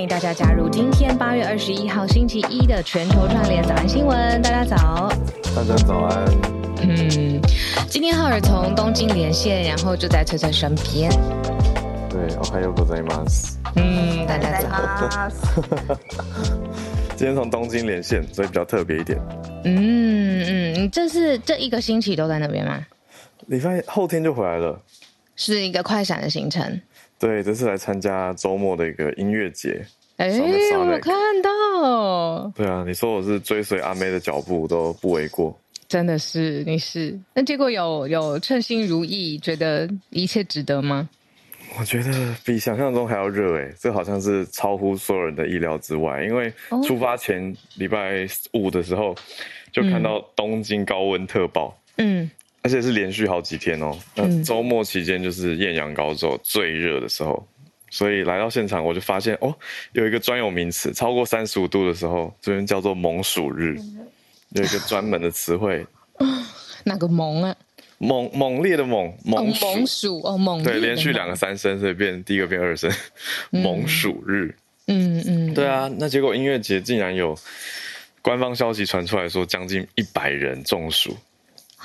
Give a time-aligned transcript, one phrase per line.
[0.02, 4.40] 迎大家加入今天八月二十一号星期一的全球串联早安新闻。
[4.42, 5.08] 大家早，
[5.54, 6.24] 大家早安。
[6.82, 7.40] 嗯，
[7.88, 11.10] 今天浩尔从东京连线，然后就在车车身边。
[12.10, 13.56] 对，おはようございます。
[13.76, 15.30] 嗯，大家早。
[17.16, 19.18] 今天从东京连线，所以比较特别一点。
[19.64, 22.84] 嗯嗯，你这是这一个星期都在那边吗？
[23.46, 24.80] 礼拜后天就回来了，
[25.36, 26.80] 是一个快闪的行程。
[27.21, 29.85] 对，这次来参加周末的一个音乐节。
[30.17, 32.51] 哎，我有看到。
[32.55, 35.55] 对啊，你说我是追随阿妹的脚步都不为过。
[35.87, 37.15] 真的是，你是。
[37.35, 41.07] 那结果有有称心如意，觉得一切值得吗？
[41.79, 46.23] 我觉得比想象中还要热诶，这好像是超乎所有人的意料之外。
[46.23, 46.51] 因为
[46.83, 49.15] 出发前礼拜五的时候，
[49.71, 52.29] 就看到东京高温特报，嗯，
[52.61, 53.97] 而且是连续好几天哦。
[54.15, 57.47] 那周末期间就是艳阳高照最热的时候，
[57.89, 59.55] 所以来到现场我就发现哦，
[59.93, 63.75] 有一个专有名词，超过三十五度的时候，这边叫做猛暑日，
[64.49, 65.85] 有一个专门的词汇。
[66.83, 67.55] 哪个猛啊？
[67.97, 72.91] 猛猛烈的猛猛暑，猛暑哦，猛对，连续两个三声，所以变第一个变二声，
[73.51, 74.55] 猛暑日。
[74.87, 77.37] 嗯嗯，对啊，那结果音乐节竟然有
[78.23, 81.15] 官方消息传出来说，将近一百人中暑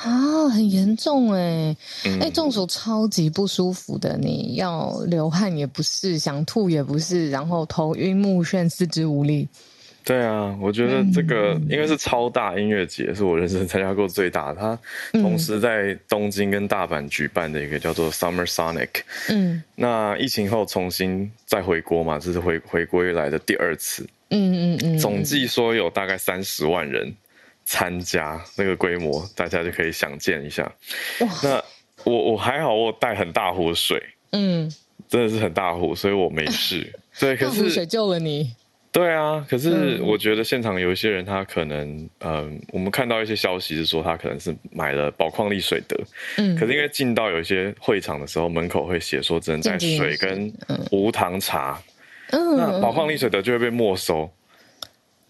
[0.03, 1.75] 啊，很严重哎，
[2.21, 9.49] 哎，中暑超级不舒服的，你要流汗也不是，想吐也不是，然后头晕目眩，四肢无力。
[10.05, 14.61] 对啊，我觉得这个因为是超大音乐节，是我人生参加过最大的。
[14.61, 14.79] 它
[15.19, 18.91] 同时在东京跟大阪举办的一个叫做 Summer Sonic。
[19.29, 24.07] 嗯，那疫情后重新再回国嘛，这是回回归来的第二次。
[24.29, 27.13] 嗯嗯嗯，总计说有大概三十万人
[27.67, 30.73] 参加，那个规模大家就可以想见一下。
[31.43, 31.63] 那
[32.05, 34.03] 我我还好，我带很大壶水。
[34.33, 34.73] 嗯，
[35.09, 36.91] 真的是很大壶，所以我没事。
[37.19, 38.55] 对，可是水救了你。
[38.93, 45.95] 对啊，可是我觉得现场有一些人，他可能，嗯、呃，我们看到一些消息是说，他可能是买了宝矿力水得，
[46.39, 50.51] 嗯，可是因为进到有一些会场的时候，门口会写说只能带水跟
[50.93, 51.79] 无糖茶，
[52.31, 54.31] 嗯，那宝矿力水得就会被没收，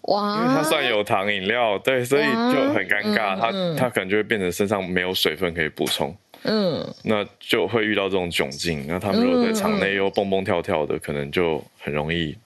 [0.06, 12.37] 哇，因为它算有糖饮料，对，所以就很尴尬，它它可能就会变成身上没有水分可以补充，嗯，那就会遇到这种窘境，那他们如果在场内又蹦蹦跳跳的，可能就很容易。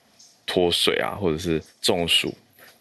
[0.47, 2.35] 脱水啊，或者是中暑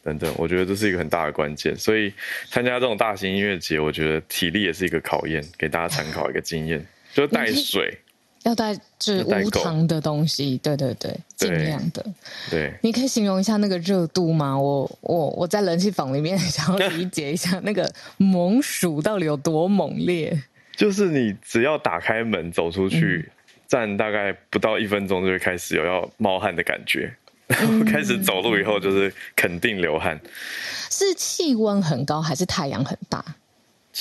[0.03, 1.75] 等等，我觉得这是一个很大的关键。
[1.75, 2.11] 所以
[2.49, 7.95] 参加这种大型音乐节，我觉得体力也是一个考验，给大家参考一个经验，就带水，
[8.43, 12.05] 要带是无糖的东西，对对对，尽量的。
[12.49, 14.57] 对，你可以形容一下那个热度吗？
[14.57, 20.41] 我我我在冷气房里面想要理解一下那个猛暑到底有多猛烈。
[20.75, 23.31] 就是你只要打开门走出去，嗯、
[23.67, 27.13] 站大概不到一分钟，就会开始有要冒汗的感觉。
[27.47, 30.17] 然后 开始走路以后，就是肯定流汗。
[30.89, 33.25] 是气温很高，还是太阳很大？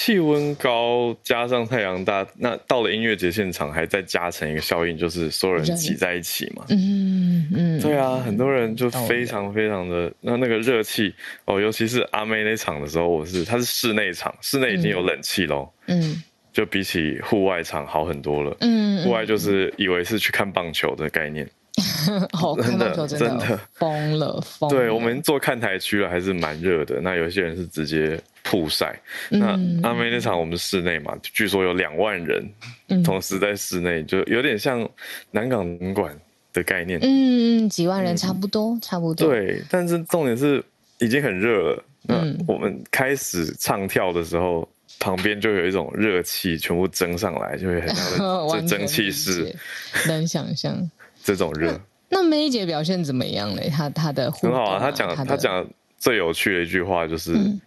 [0.00, 6.64] 气温高加上太阳大，那到了音乐节现场，还再加成一个效应，就是所有人挤在一起嘛。
[6.69, 11.12] 嗯嗯，对啊，很多人就非常非常的那那个热气
[11.47, 15.69] 哦，尤其是阿妹那场的时候，我是它是室内场，室内已经有冷气喽。
[15.88, 16.22] 嗯，
[16.53, 18.56] 就比起户外场好很多了。
[18.60, 21.44] 嗯，户外就是以为是去看棒球的概念。
[22.32, 24.70] 好， 真的真的疯了疯。
[24.70, 27.00] 对，我们坐看台区了，还是蛮热的。
[27.00, 28.98] 那有些人是直接曝晒。
[29.28, 29.48] 那
[29.82, 32.48] 阿妹那场我们室内嘛，据说有两万人
[33.04, 34.88] 同时在室内，就有点像
[35.31, 36.19] 南港展馆
[36.53, 36.98] 的概念。
[37.03, 39.28] 嗯，几万人差不多，差不多。
[39.28, 40.64] 对，但是重点是
[40.98, 41.84] 已经很热了。
[42.03, 42.16] 那
[42.47, 44.66] 我们开始唱跳的时候，
[44.98, 49.54] 旁边就有一种热气全部蒸上来，就会很像这 蒸汽室，
[50.06, 50.90] 能想象。
[51.23, 51.78] 这种热，
[52.08, 53.69] 那梅姐表现怎么样嘞？
[53.69, 55.69] 她她的很好啊，她讲她讲
[55.99, 57.61] 最有趣的一句话就是，嗯、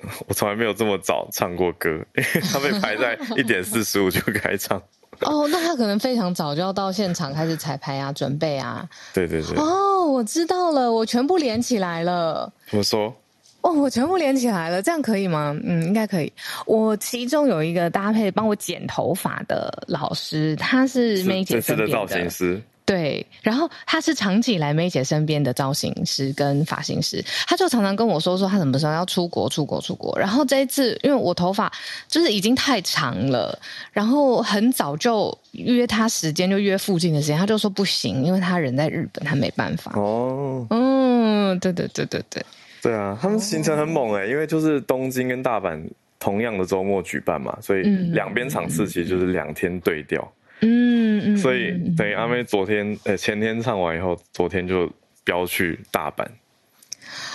[0.28, 4.80] 我从来没有这么早唱过歌，因为他被排在一点四十五就开唱。
[5.22, 8.86] 哦，那他可能非常早就要到现场开始彩排啊，准备啊。
[9.14, 9.56] 对对对。
[9.56, 12.52] 哦，我知道了，我全部连起来了。
[12.68, 13.14] 怎么说？
[13.62, 15.58] 哦，我全部连起来了，这样可以吗？
[15.64, 16.30] 嗯，应该可以。
[16.66, 22.62] 我其中有一个搭配帮我剪头发的老师，他是妹姐身边的，的造型师。
[22.86, 30.16] 对，然后他是长期来梅姐身边的造型师跟发型师，他就常常跟我说说他什么时候要出国出国出国。
[30.16, 31.70] 然后这一次，因为我头发
[32.06, 33.58] 就是已经太长了，
[33.92, 39.90] 然后很早就约他时间，就约附近的时间，他就说不行，因为他人在日本，他没办法。
[39.96, 42.46] 哦，嗯，对对对对对，
[42.82, 45.82] 对啊，他们行程很猛哎，因为就是东京跟大阪
[46.20, 47.82] 同样的周末举办嘛，所以
[48.12, 50.22] 两边场次其实就是两天对调。
[50.60, 50.94] 嗯。
[51.05, 51.05] 嗯，
[51.36, 54.90] 所以等于阿妹昨天呃前天唱完以后，昨天就
[55.24, 56.26] 飙去大阪。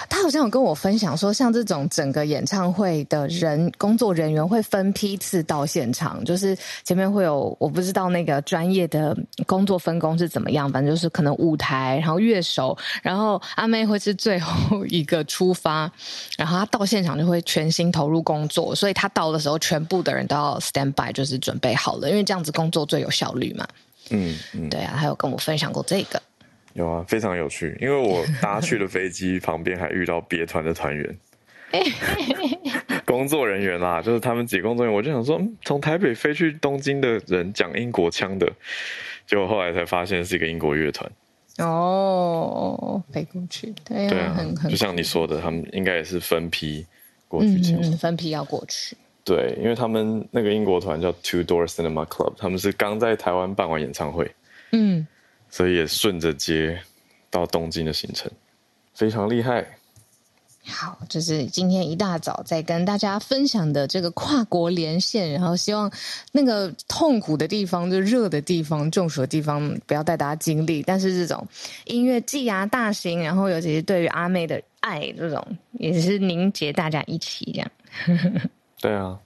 [0.10, 9.16] 他好像有跟我分享说，像这种整个演唱会的人工作人员会分批次到现场，就是前面会有我不知道那个专业的
[9.48, 15.90] 工作分工是怎么样，反正就是可能舞台，然后乐手，然后阿妹会是最后一个出发，
[16.38, 23.66] 然后他到现场就会全心投入工作，所以他到的时候，全部的人都要 stand by，就是准备好了，因为这样子工作最有效率嘛。
[24.12, 26.22] 嗯嗯，对啊，他有跟我分享过这个。
[26.74, 31.18] 有啊，非常有趣，因为我搭去的飞机旁边还遇到别团的团员，
[33.04, 38.50] 工作人员啦，就是他们几个工作人员，我就想说，从台北飞去东京的人讲英国腔的，
[39.28, 41.12] 结果后来才发现是一个英国乐团。
[41.58, 46.86] 哦，飞过去，对啊，对啊，很很，就像你说的，他们应该也是分批
[47.28, 48.96] 过去前，嗯，分批要过去。
[49.34, 54.30] 对，因为他们那个英国团叫 Two Door Cinema Club，他们是刚在台湾办完演唱会，
[54.72, 55.08] 嗯。
[55.50, 56.78] 所以也顺着接
[57.30, 58.30] 到东京的行程，
[58.94, 59.66] 非常厉害。
[60.66, 65.92] 好，就是今天一大早在跟大家分享的这个跨国连线，然后希望
[66.32, 71.46] 那个痛苦的地方、就热的地方、中暑的地方不要带大家经历，但是这种
[71.86, 77.72] 音乐季啊、大型，然后尤其是对于阿妹的爱，这种也是凝结大家一起这样。
[78.82, 79.20] 对啊。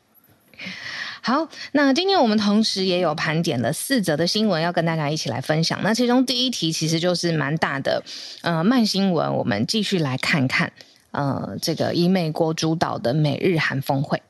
[1.22, 5.80] 好，那今天我们同时也有盘点了四则的新闻要跟大家一起来分享。
[5.82, 8.04] 那其中第一题其实就是蛮大的，
[8.44, 9.34] 呃，慢新闻。
[9.34, 10.72] 我们继续来看看，
[11.10, 14.22] 呃，这个以美国主导的美日韩峰会。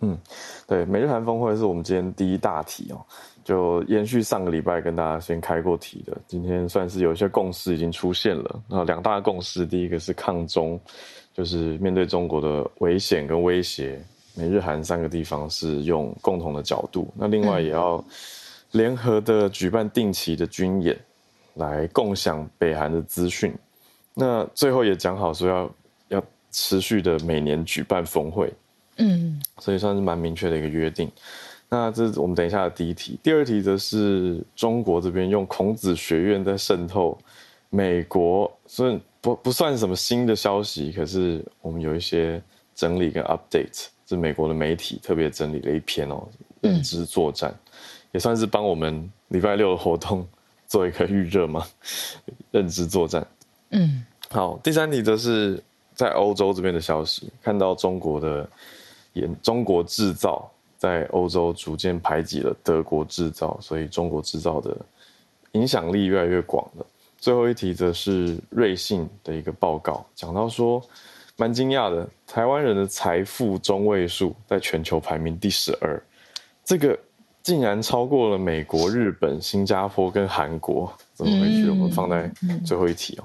[0.00, 0.18] 嗯，
[0.66, 2.98] 对，美日韩峰会是我们今天第一大题哦，
[3.44, 8.60] 就延续上个礼拜跟大家先开过题的，今天算是有一些共识已经出现了。
[8.68, 10.80] 那两大共识，第一个是抗中，
[11.32, 14.04] 就是面对中国的危险跟威胁。
[14.34, 18.02] 美日韩三个地方是用共同的角度，那另外也要
[18.72, 20.98] 联合的举办定期的军演，
[21.54, 23.54] 来共享北韩的资讯。
[24.14, 25.74] 那最后也讲好说要
[26.08, 28.52] 要持续的每年举办峰会，
[28.96, 31.10] 嗯，所以算是蛮明确的一个约定。
[31.68, 37.16] 那这是我们等一下的第一题，第二题则是中国这边用孔子学院在渗透
[37.70, 42.42] 美国，所以不不算什么新的消息，可是我们有一些
[42.74, 43.88] 整理跟 update。
[44.12, 46.22] 是美国的媒体特别整理了一篇哦，
[46.60, 47.56] 认知作战，嗯、
[48.12, 50.26] 也算是帮我们礼拜六的活动
[50.68, 51.66] 做一个预热嘛。
[52.50, 53.26] 认知作战，
[53.70, 55.58] 嗯，好，第三题则是
[55.94, 58.46] 在欧洲这边的消息，看到中国的
[59.14, 64.76] 研中国制造在欧洲逐渐排挤了德国制造，所以中国制造的
[65.52, 66.84] 影响力越来越广了。
[67.18, 70.82] 最后一题则是瑞信的一个报告，讲到说。
[71.36, 76.00] 蛮惊讶的，台湾人的财富中位数在全球排名第十二，
[76.64, 76.98] 这个
[77.42, 81.70] 竟然超过了美国、日本、新加坡跟韩国，怎么回事？
[81.70, 82.30] 我们放在
[82.64, 83.24] 最后一题哦。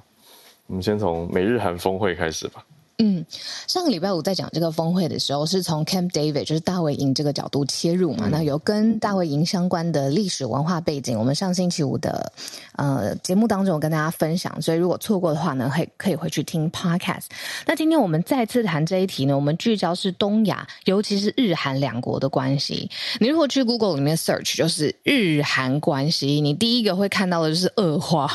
[0.68, 2.66] 我们先从美日韩峰会开始吧。
[3.00, 3.24] 嗯，
[3.68, 8.24] 上个礼拜五在讲这个峰会的时候，是从 Camp David 就是大卫营这个角度切入嘛。
[8.26, 12.32] 嗯、那有跟大卫营相关的历史文化背景，我们上星期五的
[12.76, 17.26] 呃节目当中有跟大家分享，所以如果错过的话呢，可以可以回去听 Podcast。
[17.68, 22.90] 那今天我们再次谈这一题呢，我们聚焦是东亚，尤其是日韩两国的关系。
[23.20, 28.28] 你如果去 Google 里面 search 就是日韩关系，你第一个会看到的就是恶化，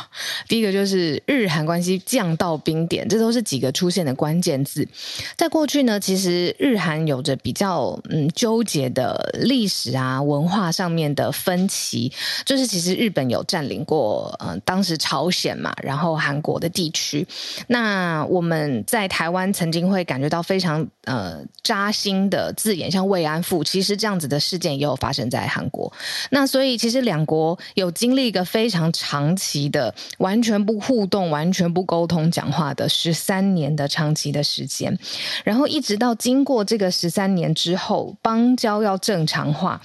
[0.47, 4.89] 第一个就是日韩关系降到冰点，这都是几个出现的关键字，
[5.37, 12.13] 在过去呢，其实日韩有着比较嗯纠结的历史啊文化上面的分歧，
[12.45, 17.27] 就是其实日本有占领过呃当时朝鲜嘛，然后韩国的地区。
[17.69, 25.93] 那我们在台湾曾经会感觉到非常呃扎心的字眼，像慰安妇，其实这样子的事件也有发生在韩国。
[26.31, 34.99] 那所以其实两国有经历一个非常长期的完全不互动、完全不沟通、讲话的十三年的长期的时间，
[35.45, 39.81] 然后一直到经过这个十三年之后，邦交要正常化，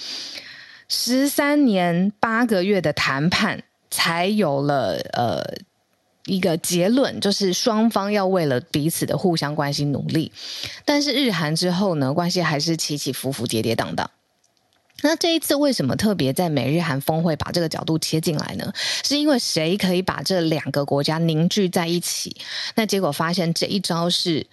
[0.88, 5.44] 十三年八个月的谈判才有了呃
[6.26, 10.32] 一个结论，就是双方要为了彼此的互相关心努力。
[10.84, 14.06] 但是日韩之后呢，关系还是起起伏伏、跌跌宕宕。
[15.04, 18.72] 那这一次为什么特别在美日韩峰会把这个角度切进来呢？
[19.04, 22.36] 是因为谁可以把这两个国家凝聚在一起？
[22.76, 24.46] 那结果发现这一招是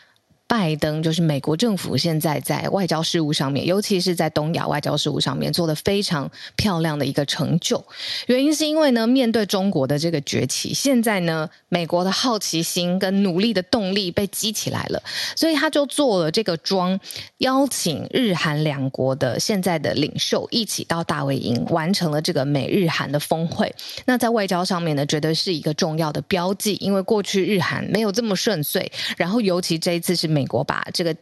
[0.46, 7.82] 拜登就是美国政府现在在外交事务上面，尤其是在东亚外交事务上面做得非常漂亮的一个成就。
[8.26, 15.02] 原因是因为呢，面对中国的这个崛起，现在呢，美国的好奇心跟努力的动力被激起来了，
[15.34, 17.00] 所以他就做了这个庄，
[17.38, 23.74] 邀请日韩两国的现在的领袖一起到大卫营，完成了这个美日韩的峰会。
[24.04, 31.16] 那在外交上面呢，绝对是一个重要的标记，因为过去日韩没有这么顺遂，然后尤其这一次是美国把这个。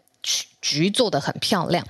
[0.61, 1.85] 局做得很漂亮，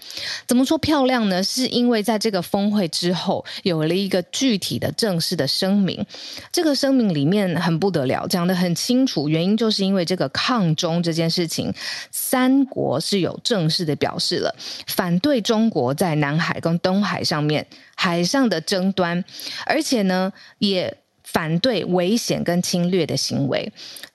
[0.49, 1.43] 怎么说漂亮呢？
[1.43, 6.07] 是因为在这个峰会之后有了一个具体的正式的声明，
[6.51, 11.71] 这个声明里面很不得了，讲得很清楚，原因就是因为这个抗中这件事情，
[12.11, 19.23] 三国是有正式的表示了，反对中国在南海跟东海上面海上的争端，
[19.67, 20.97] 而且呢也。
[21.25, 23.73] 反对危险跟侵略的行为，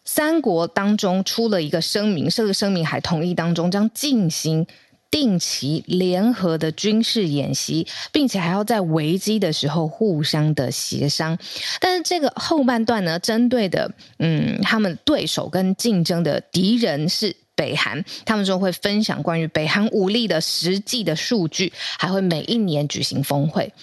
[0.08, 4.66] 三国当中出了一个声明，这个声明还同意当中将进行
[5.12, 11.38] 定期联合的军事演习，并且还要在危机的时候互相的协商。
[11.82, 23.74] 但是这个后半段呢，针对的嗯，他们对手跟竞争的敌人是北韩，他们说会分享关于北韩武力的实际的数据，还会每一年举行峰会。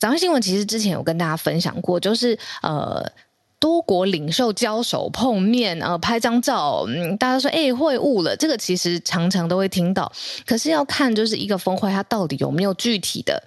[0.00, 3.04] 早上新闻其实之前有跟大家分享过，就是呃
[3.62, 10.10] 多国领袖交手碰面，呃拍张照，嗯，大家说哎会晤了，这个其实常常都会听到，
[10.44, 13.40] 可是要看就是一个峰会它到底有没有具体的。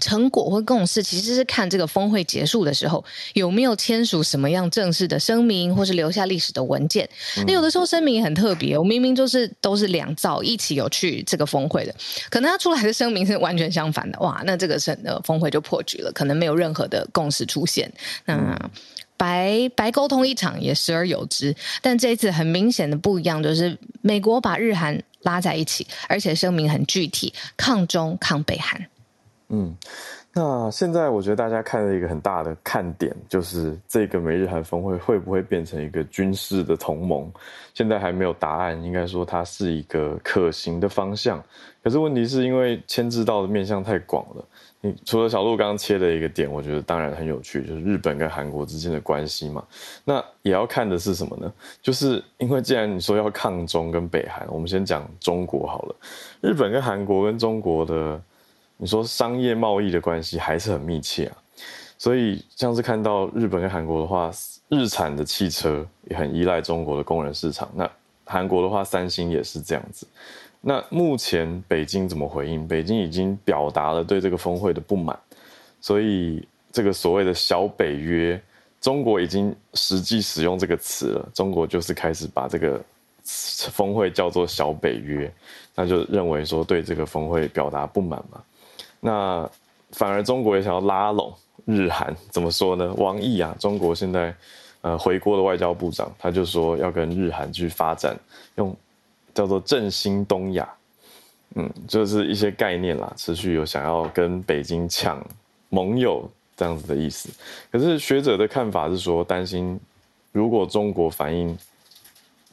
[0.00, 7.08] 成果或共识其实是看这个峰会结束的时候有没有签署什么样正式的声明，或是留下历史的文件。
[7.36, 11.94] 那、嗯、有的时候声明也很特别，我明明就是都是两造一起有去这个峰会的，
[12.30, 14.18] 可能他出来的声明是完全相反的。
[14.20, 17.92] 哇，那这个是呃峰会就破局了，可能没有任何的共识出现。
[18.24, 18.70] 那、嗯、
[19.22, 28.84] 白白沟通一场也时而有之，但这一次很明显的不一样，就是美国把日韩拉在一起，而且声明很具体，抗中抗北韩。
[29.50, 29.76] 嗯，
[30.32, 37.30] 那现在我觉得大家看了一个很大的看点，就是这个美日韩峰会会不会变成一个军事的同盟？
[37.74, 41.40] 现在还没有答案，应该说它是一个可行的方向。
[41.84, 44.44] 可是问题是因为牵制到的面向太广了。
[44.82, 49.64] 你除了小鹿刚刚切的一个点，我觉得当然很有趣，就是日本跟韩国之间的关系嘛。
[50.04, 51.50] 那也要看的是什么呢？
[51.80, 55.96] 就是因为既然你说要抗中跟北韩，我们先讲中国好了。
[56.42, 58.20] 日本跟韩国跟中国的。
[58.78, 61.36] 你说商业贸易的关系还是很密切啊，
[61.96, 64.28] 所以像是看到日本跟韩国的话，
[64.68, 67.70] 日产的汽车也很依赖中国的工人市场。
[67.76, 67.88] 那
[68.24, 70.04] 韩国的话，三星也是这样子。
[70.64, 72.66] 那目前北京怎么回应？
[72.68, 75.18] 北京已经表达了对这个峰会的不满，
[75.80, 78.40] 所以这个所谓的小北约，
[78.80, 81.28] 中国已经实际使用这个词了。
[81.34, 82.80] 中国就是开始把这个
[83.24, 85.28] 峰会叫做小北约，
[85.74, 88.40] 那就认为说对这个峰会表达不满嘛。
[89.00, 89.50] 那
[89.90, 92.94] 反而中国也想要拉拢日韩，怎么说呢？
[92.96, 94.32] 王毅啊，中国现在
[94.80, 98.16] 呃回国的外交部长，他就说要跟日韩去发展，
[98.54, 98.74] 用
[99.34, 100.68] 叫做振兴东亚，
[101.54, 105.24] 嗯，就是一些概念啦，持续有想要跟北京抢
[105.68, 107.28] 盟友这样子的意思。
[107.70, 109.78] 可是学者的看法是说，担心
[110.32, 111.58] 如果中国反应。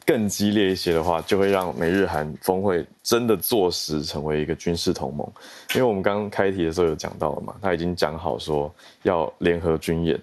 [0.06, 5.24] 更激烈一些的话，就会让美日韩峰会真的坐实成为一个军事同盟。
[5.72, 10.20] 因为我们刚刚开题的时候有讲到了嘛，他已经讲好说要联合军演，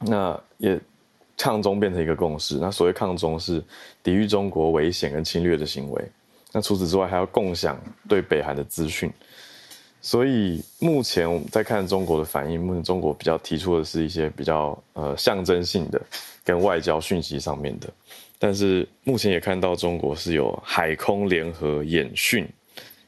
[0.00, 0.78] 那也
[1.36, 2.58] 抗中变成一个共识。
[2.58, 3.62] 那所谓抗中是
[4.02, 6.04] 抵御中国危险跟侵略的行为。
[6.52, 9.12] 那除此之外，还要共享对北韩的资讯。
[10.00, 16.00] 所以目前我们在看中国的反应，目前中国比较提出的是一些比较呃象征性的
[16.44, 17.88] 跟外交讯息上面的。
[18.38, 22.46] 但是目前也看到中国是有海空联合演训，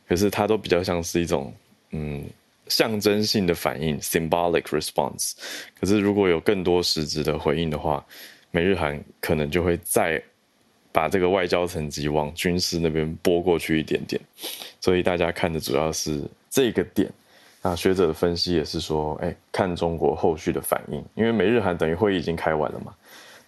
[0.09, 1.53] 可是它都比较像是一种
[1.91, 2.25] 嗯
[2.69, 5.33] 象征性的反应 （symbolic response）。
[5.79, 8.05] 可是如果有更多实质的回应的话，
[8.51, 10.23] 美日韩可能就会再
[10.93, 14.21] 把这个外交层级往军事那边拨过去一点点。
[14.81, 17.11] 所以大家看的主要是这个点。
[17.63, 22.95] 那学者的分析也是说，哎，看中国后续的反应，因为美日韩等于会议已经开完了嘛。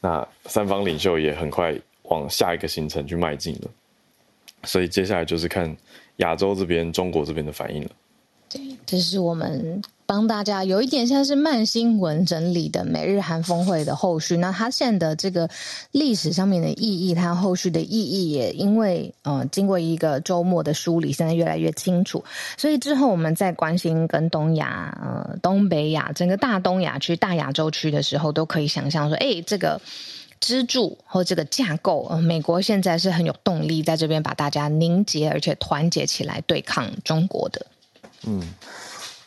[0.00, 3.70] 那三方领袖也很快往下一个行程去迈进了，
[4.64, 5.76] 所以接下来就是看
[6.16, 7.90] 亚洲这边、中国这边的反应了。
[8.48, 14.36] 对，这是我们帮大家有一点像是慢新闻整理的美日韩峰会的后续。
[14.36, 15.48] 那它现在的这个
[15.92, 22.24] 历史上面的意义，它后续的意义也因为呃经过一个周末的梳理，现在越来越清楚。
[22.56, 29.80] 所以之后我们在关心跟东亚、呃东北亚整个大东亚区、大亚洲区的时候，都可以想象说，哎，这个。
[30.40, 37.66] 支柱或这个架构，呃，美国现在是很有动力在这边把大家凝结而且团结起来对抗中国的。
[38.26, 38.42] 嗯，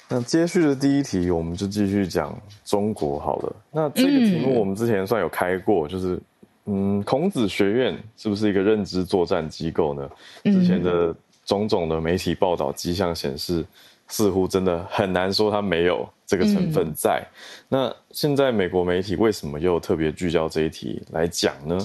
[0.10, 3.55] 那接续的第一题，我们就继续讲中国好了。
[3.71, 6.19] 那这个题目我们之前算有开过，就是。
[6.65, 10.07] 嗯，孔子学院是不是一个认知作战机构呢？
[10.43, 13.65] 之前的种种的媒体报道迹象显示，
[14.07, 17.19] 似乎真的很难说它没有这个成分在。
[17.19, 17.36] 嗯、
[17.67, 21.75] 那现在美国媒体为什么又特别聚焦这一题来讲呢？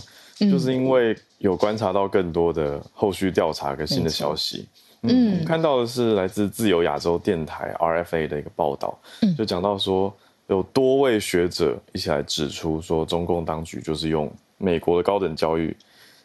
[0.40, 4.68] 嗯、就是因为有观察到更多的后续调查跟新的消息。
[4.68, 4.68] 嗯，
[5.08, 8.98] 嗯看到的是来自自由亚洲电台 RFA 的一个报道，
[9.36, 10.14] 就讲到说
[10.46, 14.30] 有多位学者一起来指出说，中共当局就是用。
[14.58, 15.76] 美国的高等教育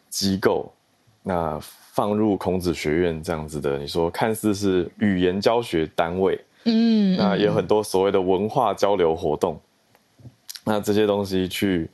[0.09, 0.71] 机构，
[1.21, 9.59] 那放入孔子学院这样子的，你说看似是语言教学单位，嗯，那也有很多所谓的文化交流活动，
[10.63, 11.89] 那这些东西去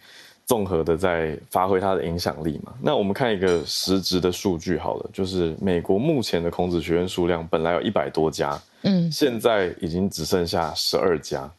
[0.48, 2.74] 综合的在发挥它的影响力嘛？
[2.82, 11.52] 那我们看一个实质的数据好了，就是美国目前的孔子学院数量本来有一百多家，嗯，现在已经只剩下十二家。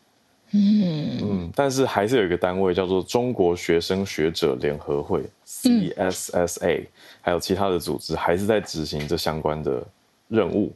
[0.53, 6.87] 嗯嗯，但是还是有一个单位叫做中国学生学者联合会 （CSSA），
[7.21, 9.87] 还有其他的组织还是在执行这相关的
[10.29, 10.73] 任务。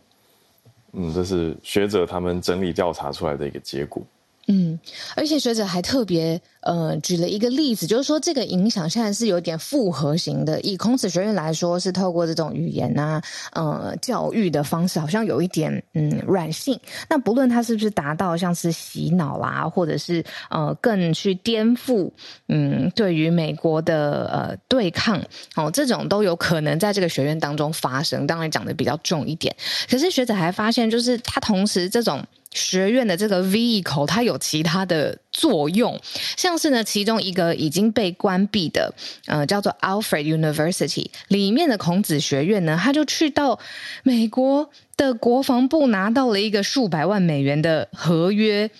[0.92, 4.02] 嗯，这是学者他们整理调查出来的一个结果。
[4.48, 4.78] 嗯，
[5.14, 10.60] 而且学者还特别呃举了一个例子，就是说这个影响现在是有点复合型的。
[10.62, 13.22] 以孔子学院来说，是透过这种语言啊，
[13.52, 16.78] 呃教育的方式，好像有一点嗯软性。
[17.08, 22.10] 那不论它是不是达到像是洗脑啦，或者是呃更去颠覆
[22.48, 25.22] 嗯对于美国的呃对抗
[25.54, 28.26] 哦，这种都有可能在这个学院当中发生。
[28.26, 29.54] 当然讲的比较重一点，
[29.88, 32.20] 可是学者还发现，就是他同时这种。
[32.52, 35.98] 学院的这个 vehicle 它有其他的作用，
[36.36, 38.94] 像是呢，其中一个已经被关闭的，
[39.26, 43.58] 呃，叫做 Alfred University 里面的孔子学院呢，他就去到
[44.02, 48.70] 美国的国防部拿到了一个数百万美元的合约，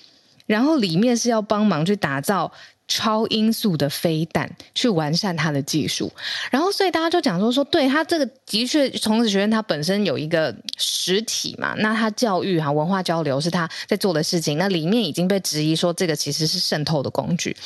[0.46, 2.52] 然后里面是要帮忙去打造。
[2.94, 6.12] 超音速的飞弹去完善它的技术，
[6.50, 17.56] 然后所以大家就讲说说，对它这个的确，孔子学院它本身有一个实体嘛，那它教育哈文化交流是它在做的事情，那里面已经被质疑说这个其实是渗透的工具，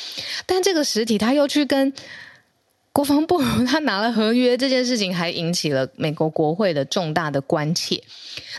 [0.45, 1.93] 但这个实体它又去跟。
[2.97, 8.01] 国防部 他拿了合约这件事情，还引起了美国国会的重大的关切。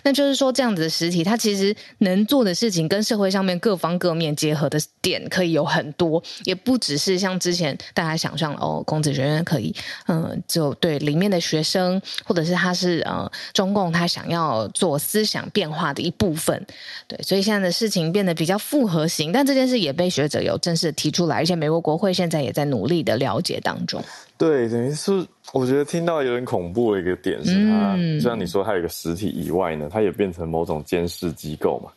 [0.04, 9.74] 那就是说，这样子的实体，它其实能做的事情，跟社会上面各方各面结合的点可以有很多，也不只是像之前大家想象哦，孔子学院可以，
[10.06, 16.64] 嗯、就对里面的学生，或者是他是呃中共他想要做思想变化的一部分。
[17.08, 24.00] 对，所以现在的事情变得比较复合型，但这件事也被学者有正式提出来，而且美国国会现在也在努力的了解当中。
[24.38, 31.90] 对，等于是我觉得听到有点恐怖的一个点是它，嗯、像你说它有一个实体以外呢，它也变成某种监视机构嘛。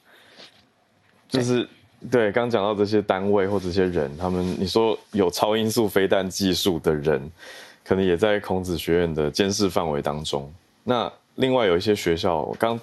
[1.29, 1.61] 就是
[2.09, 7.21] 对，对，刚讲到这些单位或者这些人，他们你说有超音速飞弹技术的人，
[7.85, 10.51] 可能也在孔子学院的监视范围当中。
[10.83, 12.77] 那另外有一些学校，刚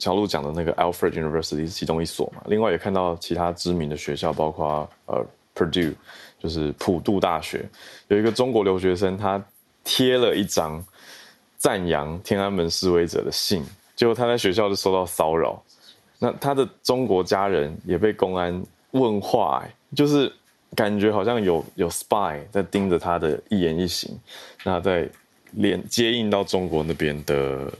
[0.00, 2.42] 小路讲的那个 Alfred University 是其中一所嘛。
[2.46, 5.24] 另外也看到其他知名的学校，包括呃
[5.54, 5.94] Purdue。
[6.44, 7.66] 就是普渡大学
[8.08, 9.42] 有一个中国留学生，他
[9.82, 10.84] 贴了一张
[11.56, 13.64] 赞扬天安门示威者的信，
[13.96, 15.58] 结果他在学校就受到骚扰，
[16.18, 19.64] 那他的中国家人也被公安问话，
[19.96, 20.30] 就是
[20.76, 24.14] 感觉好像有有 spy 在盯着他的一言一行，
[24.64, 25.08] 那在
[25.52, 27.72] 连接应到中国那边的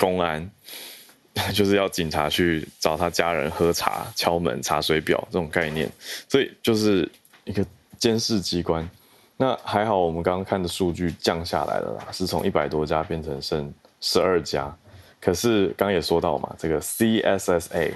[0.00, 0.50] 公安，
[1.52, 5.86] 就是要警察去找他家人喝茶、敲门、查水表这种概念，
[6.30, 7.06] 所以就是
[7.44, 7.62] 一个。
[7.98, 8.88] 监视机关，
[9.36, 14.74] 那还好，我们刚刚看的数据降下来了啦，是从一百多家变成剩十二家。
[15.20, 17.92] 可是刚刚也说到嘛，这个 CSSA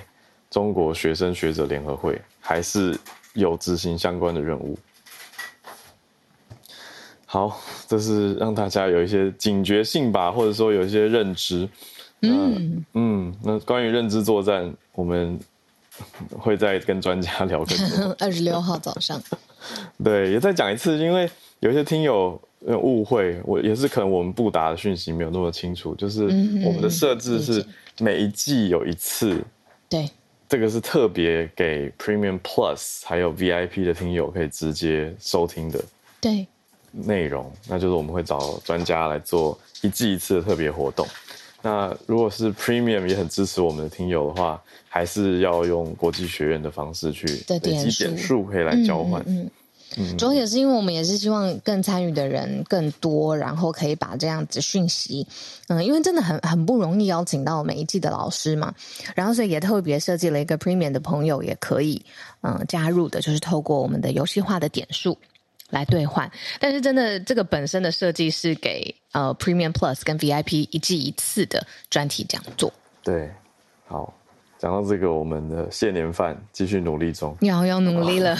[0.50, 2.98] 中国学生学者联合会还是
[3.34, 4.76] 有执行相关的任务。
[7.26, 11.68] 好，这是让大家有一些警觉性吧，或者说有一些认知。
[12.22, 15.38] 嗯嗯，那关于认知作战，我们
[16.38, 18.16] 会再跟专家聊更多。
[18.20, 19.20] 二十六号早上。
[20.02, 21.28] 对，也再讲一次，因为
[21.60, 26.24] 有些听友误会，我也是可能我们布达的讯息没有那么清楚，就是
[26.64, 27.64] 我们的设置是
[27.98, 29.42] 每一季有一次，
[29.88, 30.08] 对，
[30.48, 35.84] 这个是特别给 Premium Plus 还有 VIP 的听友可以直接收听的，
[36.20, 36.46] 对，
[36.92, 41.06] 内容，那就是我们会找专家来做一季一次的特别活动。
[41.62, 49.22] 那如果是 Premium 也很支持我们的听友的话，还是要用国际学院的方式去累积点数，可以来交换。
[49.26, 49.50] 嗯，嗯，
[49.98, 55.26] 嗯，嗯，主要也是因为我们也是希望更参与的人更多，然后可以把这样子讯息，
[55.68, 58.72] 嗯，因为真的很很不容易邀请到每一季的老师嘛，
[59.14, 62.00] 然后所以也特别设计了一个 Premium 的朋友也可以
[62.42, 65.18] 嗯加入的，就是透过我们的游戏化的点数
[65.70, 72.72] 来兑换，但是真的这个本身的设计是给呃 Premium Plus 跟 VIP 一季一次的专题讲座。
[73.02, 73.30] 对，
[73.86, 74.14] 好。
[74.60, 78.36] 讲到这个，我们的谢年饭继续努力中，要要努力了。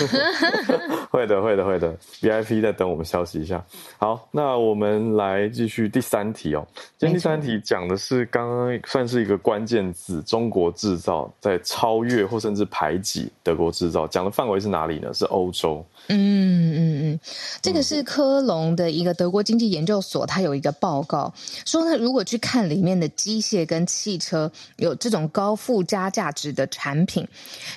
[1.11, 1.97] 会的，会的，会的。
[2.21, 3.65] VIP 在等我们消息一下。
[3.97, 6.65] 好，那我们来继续第三题哦。
[6.99, 14.07] 今天第三题讲的是刚刚算是一个关键字，中国制造在超越或甚至排挤德国制造。
[14.07, 15.13] 讲的范围是哪里呢？
[15.15, 15.83] 是欧洲。
[16.09, 17.21] 嗯嗯嗯，
[17.63, 21.33] 这个是科隆的一个德国经济研究所，它有一个报告
[21.65, 27.27] 说呢，如果去看里面的机械跟汽车有这种高附加价值的产品，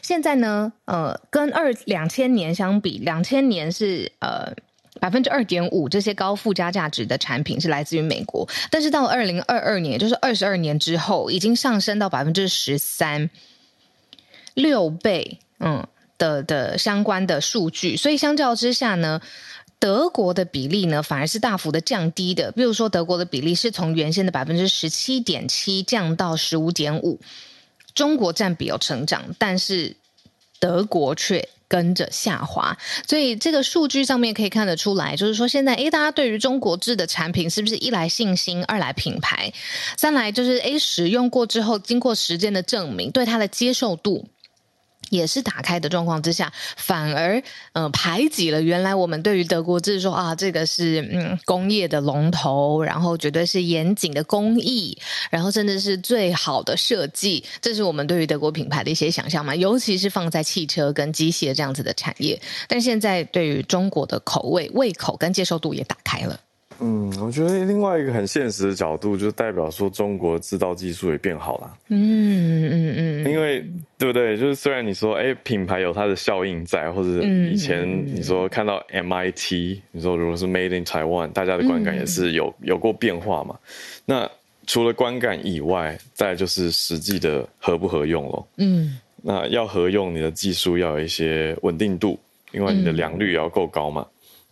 [0.01, 4.51] 现在呢，呃，跟二两千年相比，两千年是呃
[4.99, 13.29] 百分之二点五，这些高附加价值的产品是来自于美国，但是到二零二二年，就是二十二年之后，已经上升到百分之十三，
[14.55, 15.87] 六倍，嗯。
[16.19, 19.19] 的的相关的数据，所以相较之下呢，
[19.79, 22.51] 德国的比例呢反而是大幅的降低的。
[22.51, 27.19] 比如说，德国的比例是从原先的百分之十七点七降到十五点五，
[27.95, 29.95] 中国占比有成长，但是
[30.59, 32.77] 德国却跟着下滑。
[33.07, 39.51] 所以这个数据上面可以看得出来，就是说现在诶，大家对于中国制的产品是不是一来信心，二来品牌，
[39.97, 44.27] 三来就是诶，使用过之后，经过时间的证明，对它的接受度。
[45.15, 47.41] 也是打开的状况之下，反而
[47.73, 54.97] 呃排挤了原来我们对于德国制说啊，这个是嗯工业的龙头，然后绝对是严谨的工艺，
[55.29, 62.41] 然后甚至是最好的设计，这是我们对于德国品牌的一些想象嘛，尤其是放在汽车跟机械这样子的产业。
[62.67, 66.39] 但现在对于中国的口味、胃口跟接受度也打开了。
[66.79, 71.77] 嗯，我觉得另外一个很现实的角度，就代表说中国制造技术也变好了。
[71.89, 73.65] 嗯嗯嗯，因为
[73.97, 74.37] 对不对？
[74.37, 83.57] 就是虽然你说，哎，品牌有它的效应在，或者以前你说看到 MIT，你说如果是 Made in Taiwan，大家的观感也是有有过变化嘛。
[84.05, 84.29] 那
[84.65, 88.47] 除了观感以外，再就是实际的合不合用咯。
[88.57, 92.19] 嗯，那要合用，你的技术要有一些稳定度，
[92.51, 94.05] 另外你的良率也要够高嘛。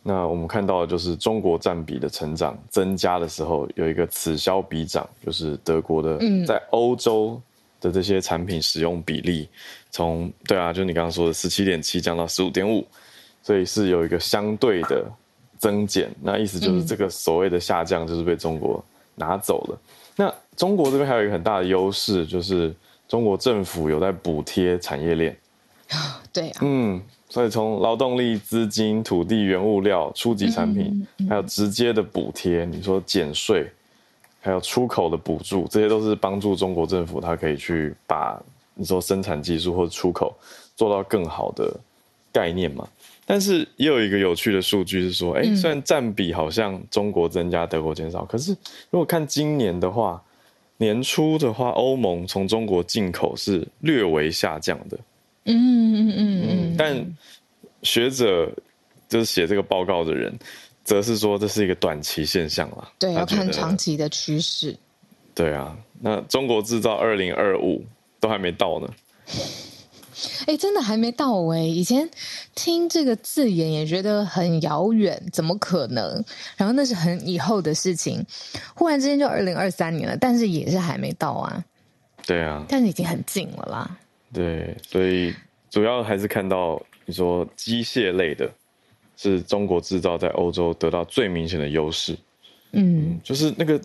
[0.03, 7.39] 那我们看到的就是中国占比的成长增加的时候，有一个此消彼长，就是德国的在欧洲
[7.79, 9.47] 的这些产品使用比例，
[9.91, 12.83] 从对啊，就你刚刚说的十七点七降到十五点五，
[13.43, 15.05] 所以是有一个相对的
[15.59, 16.09] 增减。
[16.19, 18.83] 那意思就是这个所谓的下降就是被中国
[19.13, 19.79] 拿走了。
[20.15, 22.73] 那中国这边还有一个很大的优势，就是
[23.07, 25.37] 中国政府有在补贴产业链。
[26.33, 26.99] 对啊，嗯。
[27.31, 33.65] 所以从劳动力、资金、土地、原物料、初级产品，还有直接的补贴，你说减税，
[34.41, 38.37] 还有出口的补助，这些都是帮助中国政府，它可以去把
[38.75, 40.35] 你说生产技术或者出口
[40.75, 41.73] 做到更好的
[42.33, 42.85] 概念嘛。
[43.25, 48.51] 但是也有一个有趣的数据是说，哎，虽然占比好像中国增加，德国减少，可是
[48.89, 50.21] 如果看今年的话，
[50.75, 54.99] 年初的话，欧盟从中国进口是略微下降的。
[55.45, 57.15] 嗯嗯嗯嗯，但
[57.83, 58.51] 学者
[59.09, 60.37] 就是写这个报告的人，
[60.83, 62.91] 则是说这是一个短期现象啦。
[62.99, 64.77] 对，要看长期的趋势。
[65.33, 67.83] 对啊，那中国制造二零二五
[68.19, 68.87] 都还没到呢。
[70.45, 71.59] 哎，真的还没到哎！
[71.61, 72.07] 以前
[72.53, 76.23] 听这个字眼也觉得很遥远，怎么可能？
[76.57, 78.23] 然后那是很以后的事情，
[78.75, 81.63] 忽然之间就二零二三年了，但是也是还没到啊。
[82.27, 83.97] 对啊，但是已经很近了啦。
[84.33, 85.33] 对，所以
[85.69, 88.49] 主要还是看到你说机械类的，
[89.17, 92.15] 是中国制造在欧洲得到最明显的优势。
[92.71, 93.79] 嗯，就是那个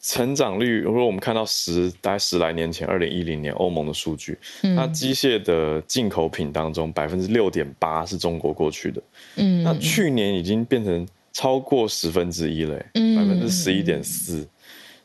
[0.00, 9.02] 成长率，如果我们看到十大概十来年前，二零一零年欧盟的数据，那机械的进口品当中百分之六点八是中国过去的。
[9.36, 14.48] 嗯，那去年已经变成超过十分之一了，百分之十一点四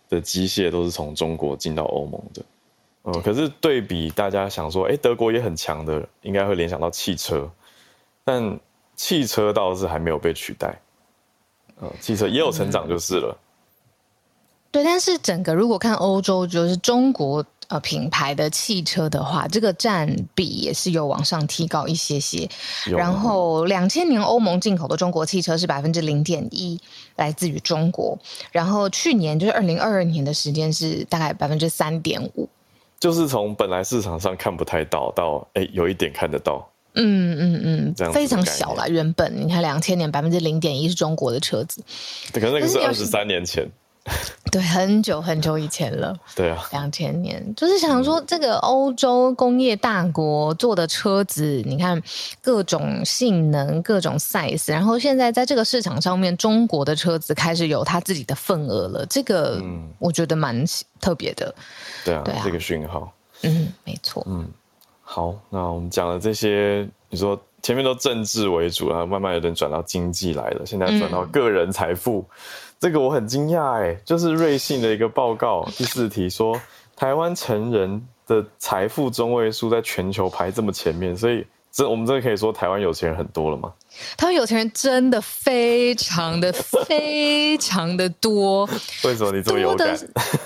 [0.07, 2.41] 的机械都是从中国进到欧盟的。
[3.07, 7.47] 嗯，可是对比大家想说，哎，德国也很强的，应该会联想到汽车，
[8.23, 8.59] 但
[8.95, 10.81] 汽车倒是还没有被取代，
[11.79, 13.37] 嗯，汽车也有成长就是了。
[14.71, 22.49] 对，但是整个如果看欧洲，就是中国呃品牌的汽车的话，这个占比也是有往上提高一些些。
[22.85, 26.81] 然后两千年欧盟进口的中国汽车是百分之零点一
[27.17, 28.17] 来自于中国，
[28.51, 32.49] 然后去年就是二零二二年的时间是大概百分之三点五。
[32.99, 38.89] 就是从本来市场上看不太到，到哎有一点看得到，嗯嗯嗯，非常小了。
[38.89, 41.83] 原本你看两千年百分之零点一是中国的车子，
[42.33, 43.69] 对，可是那个是二十三年前。
[44.51, 46.15] 对，很久很久以前了。
[46.35, 52.01] 对啊，两千年，就是想说这个欧洲工业大国做的车子，你看
[52.39, 59.05] 各种性能、各种 size，然后现在在这个市场上面，中国的车子开始有它自己的份额了。
[59.07, 59.59] 这个，
[59.97, 60.63] 我觉得蛮
[61.01, 61.53] 特别的。
[62.05, 63.11] 对啊，对啊，这个讯号。
[63.41, 64.23] 嗯，没错。
[64.27, 64.47] 嗯，
[65.01, 72.19] 好，那我们讲了这些，你说前面都政治为主，然后慢慢有点转到经济来了，现在转到个人财富。
[72.19, 72.35] 嗯
[72.79, 76.59] 这个我很惊讶哎，就是瑞信的一个报告第四题说，
[76.95, 83.73] 台湾成人的财富中位数在全球排这么前面，所以这我们真的可以说台湾有钱人很多了吗？
[84.17, 88.69] 他们有钱人真的非常的非常的多，
[89.03, 89.97] 为什么你这么有感？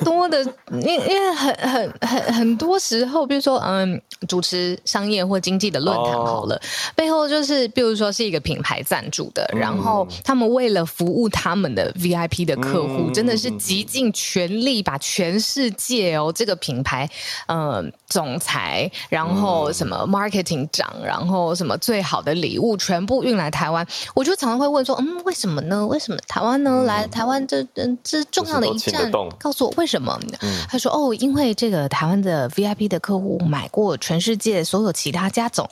[0.04, 6.62] 多的，因因为很很很很多时候，比如说嗯，主持商业或经济的论坛好了，哦、
[6.96, 17.10] 背后就是比如说是一个品牌赞助的，嗯、然后他们为了服务他们的 VIP 的客户，嗯、真的是极尽全力把全世界哦这个品牌
[17.48, 23.39] 嗯总裁，然后什么 marketing 长，然后什么最好的礼物全部运。
[23.40, 25.88] 来台湾，我就常常会问说，嗯，为什么呢？
[25.88, 26.84] 为什么台湾呢？
[26.84, 30.20] 来台湾这嗯这重要的一站，告诉我为什么？
[30.42, 35.68] 嗯、他说哦，因为这个台湾的 VIP 的客户买过全世界所有其他家总，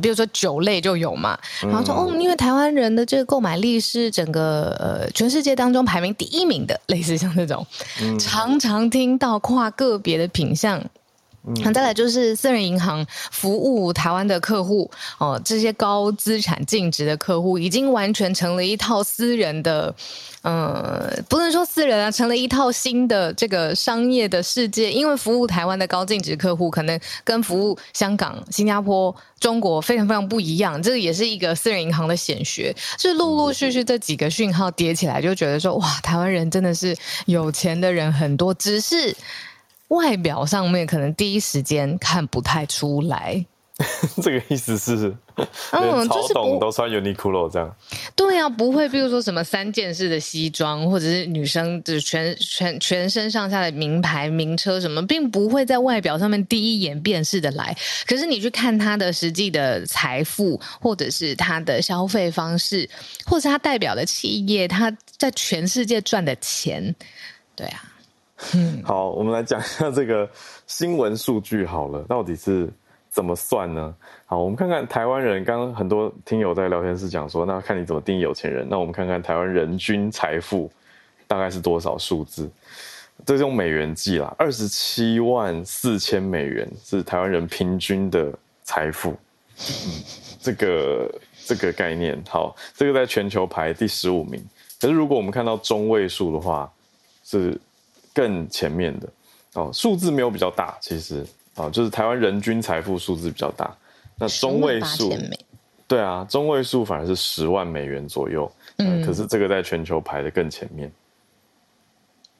[0.00, 1.38] 比如说酒类就有嘛。
[1.60, 7.66] 然后说哦，因为台湾人的这个购买力是整个呃全世界当中排名第一名的，类似像这种，
[8.00, 10.80] 嗯、常常听到跨个别的品项。
[11.42, 19.94] 那、嗯、再来就是私人银行服务台湾的客户哦，这些高资产净值的客户已经完全成了一套私人的，
[20.42, 24.92] 呃，不能说私人啊，成了一套新的这个商业的世界。
[24.92, 30.82] 因为服务台湾的高净值客户，可能跟服务香港、新加坡、中国非常非常不一样。
[30.82, 39.16] 这个也是一个私人银行的显学，是陆陆续续这几个讯号叠起来，就觉得说哇，台湾人真的是有钱的人很多，只是。
[39.90, 43.44] 外表上面可能第一时间看不太出来，
[44.22, 45.16] 这个意思是，
[45.72, 47.74] 嗯，曹董都穿 Uniqlo 这样，
[48.14, 57.76] 对啊，不会，比如说什么三件式的西装，或者是女生就是全全全身上下的名牌名车什么，并不会在外表上面第一眼辨识的来。
[58.06, 62.88] 可是你去看他的实际的财富，或者是他的消费方式，
[63.24, 66.94] 或者是他代表的企业，他在全世界赚的钱，
[67.56, 67.89] 对啊。
[68.54, 70.28] 嗯，好，我们来讲一下这个
[70.66, 72.68] 新闻数据好了，到底是
[73.10, 73.94] 怎么算呢？
[74.24, 78.66] 好，我们看看台湾人，刚刚很多听友在聊天室讲说，那看你怎么定义有钱人。
[78.68, 80.70] 那我们看看台湾人均财富
[81.26, 82.50] 大概是多少数字？
[83.26, 89.10] 这是用美元计啦，二十七万四千美元是台湾人平均的财富。
[89.58, 90.02] 嗯，
[90.40, 94.42] 这个这个概念，好，这个在全球排第十五名。
[94.80, 96.72] 可是如果我们看到中位数的话，
[97.22, 97.60] 是。
[98.14, 99.08] 更前面的。
[99.54, 101.26] 哦，数字没有比较大，其实。
[101.56, 103.76] 啊、哦，就是台湾人均财富数字比较大，
[104.16, 105.12] 那中位数，
[105.88, 110.90] 对啊，中位数反而是十万美元左右，嗯，可是这个在全球排的更前面，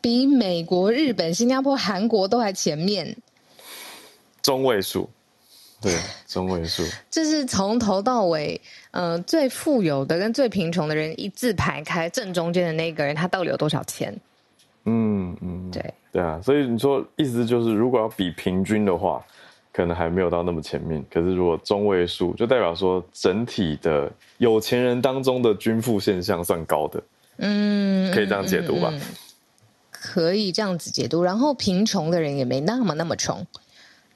[0.01, 3.15] 比美国、日本、新加坡、韩国都还前面，
[4.41, 5.11] 中位数，
[5.83, 5.93] 对，
[6.29, 8.59] 中位数， 这是从头到尾，
[8.93, 14.17] 嗯、呃，最富有的跟最贫穷的人一字排开，正中间的那个人他到底有多少钱？
[14.85, 19.25] 嗯嗯，对对啊，所以你说意思就是，如果要比平均的话，
[19.73, 21.05] 可能还没有到那么前面。
[21.11, 27.03] 可是如果中位数，就代表说整体的有钱人当中的均富现象算高的。
[27.37, 28.89] 嗯，可以这样解读吧？
[28.93, 29.17] 嗯嗯嗯、
[29.91, 31.23] 可以这样子解读。
[31.23, 33.47] 然后贫穷的人也没那么那么穷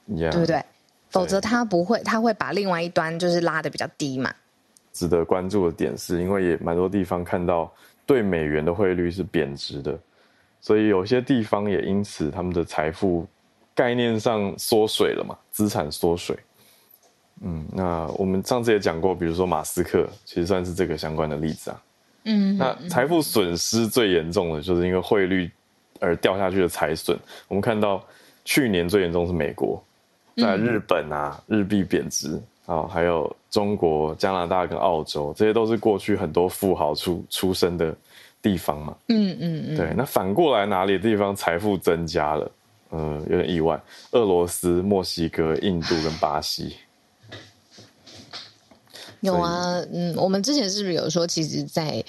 [0.09, 0.61] ，yeah, 对不对？
[1.09, 4.33] 否则他不会，他会把另外一端就是拉的比较低嘛。
[4.91, 7.71] 值得关注的点是，因为也蛮多地方看到
[8.05, 9.97] 对美元的汇率是贬值的。
[10.61, 13.27] 所以有些地方也因此他们的财富
[13.75, 16.35] 概念上缩水了嘛，资产缩水。
[17.41, 21.83] 嗯，那我们上次也讲过，比如说马斯克，其实算是这个相关的例子啊。
[22.23, 25.51] 嗯，那财富损失最严重的就是因为汇率
[25.99, 27.19] 而掉下去的财损。
[27.47, 28.03] 我们看到
[28.43, 29.83] 去年最严重是美国，
[30.37, 37.95] 在日本啊，日币贬值啊，还有中国、加拿大跟澳洲，这些都是过去很多富豪出出生的。
[38.45, 42.51] 地方嘛，嗯嗯嗯，对，那反过来哪里的地方财富增加了？
[42.91, 43.81] 嗯、呃，有点意外。
[44.11, 46.75] 俄罗斯、墨西哥、印度跟巴西
[49.21, 52.05] 有啊，嗯，我们之前是不是有说，其实在，在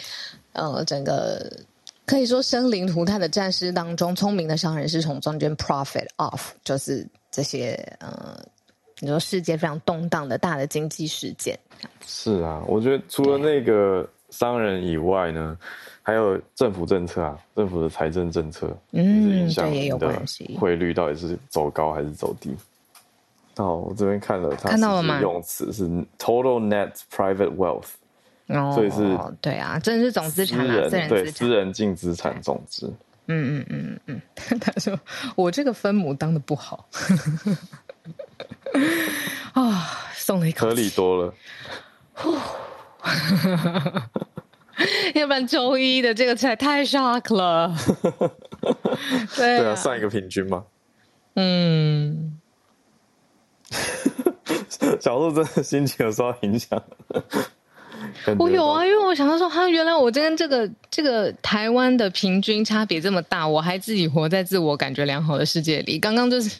[0.53, 1.51] 呃整个
[2.05, 8.39] 可以说生灵涂炭的战事当中，聪明的商人是从中间 profit off，就是这些呃
[9.01, 11.59] 你说世界非常动荡的大的经济事件。
[12.05, 15.57] 是啊，我觉得除了那个商人以外呢，
[16.07, 20.57] 还有政府政策啊，政府的财政政策，嗯，这也有关系。
[20.57, 22.55] 汇率到底是走高还是走低？
[23.57, 27.89] 哦，我这边看了，看到了吗用词是 total net private wealth，
[28.47, 32.87] 哦，所以是，对啊，真的是总资产啊，私人对私人净资产总值。
[33.27, 34.97] 嗯嗯嗯嗯嗯，他说
[35.35, 36.89] 我这个分母当的不好，
[39.55, 41.35] 啊，松了一口气，合理多了。
[45.21, 47.75] 要不然周一的这个菜太 shock 了。
[49.37, 50.65] 对啊，对啊，算一个平均嘛。
[51.35, 52.39] 嗯。
[55.01, 56.83] 小鹿真的心情有受到影响。
[58.39, 65.99] 我有啊，因为我想到说，哈，原来我跟这个这个台湾的平均差别这么大，我还自己活在自我感觉良好的世界里。
[65.99, 66.51] 刚刚就是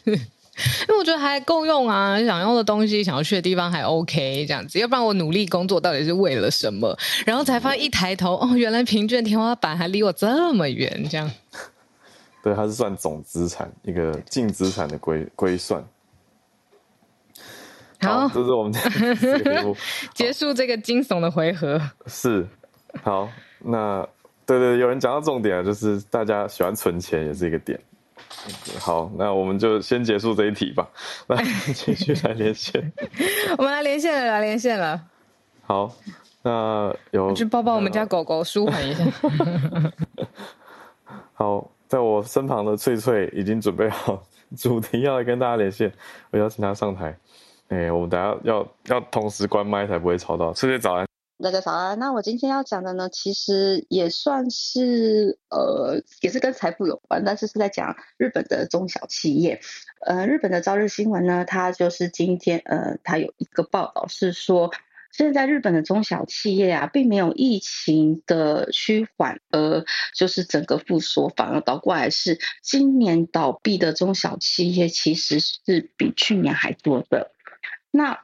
[0.89, 4.79] 因为我觉得还够用啊，想用的东西，想要去的地方还 OK 这样子。
[4.79, 6.97] 要不然我努力工作到底是为了什么？
[7.25, 11.31] 然后才发现一抬头， 哦，原来平卷天花板还离我这么远，这样。
[12.43, 15.83] 对，它是算总资产一个净资产的归归算。
[17.99, 18.73] 好，这是我们
[20.13, 21.81] 结束这个惊悚的回合。
[22.05, 22.47] 是，
[23.03, 23.27] 好，
[23.59, 24.07] 那
[24.45, 27.79] 对对，有人讲到重点了，就是大家喜欢存钱也是一个点。
[28.79, 30.87] 好，那我们就先结束这一题吧。
[31.27, 32.91] 来，继续来连线。
[33.57, 35.01] 我们来连线了，来连线了。
[35.63, 35.91] 好，
[36.43, 39.03] 那有去抱抱我们家狗狗，舒缓一下。
[41.33, 44.23] 好，在我身旁的翠翠已经准备好
[44.55, 45.91] 主题要来跟大家连线，
[46.31, 47.17] 我邀请她上台。
[47.69, 50.53] 哎、欸，我们等下要要同时关麦才不会吵到。
[50.53, 51.06] 翠翠早安，
[51.43, 51.99] 大家早安。
[51.99, 59.61] 那我今天要讲的呢，其实也算是呃，也是跟财富有关，但是是在讲日本的中小企业。
[60.03, 64.71] 呃，日本的朝日新闻呢，它就是今天呃，它有一个报道是说，
[65.11, 77.31] 现在日本的中小企业啊，并没有疫情的趋缓，而就是整个复苏，反而倒过来是今年倒闭的中小企业其实是比去年还多的。
[77.91, 78.19] 那，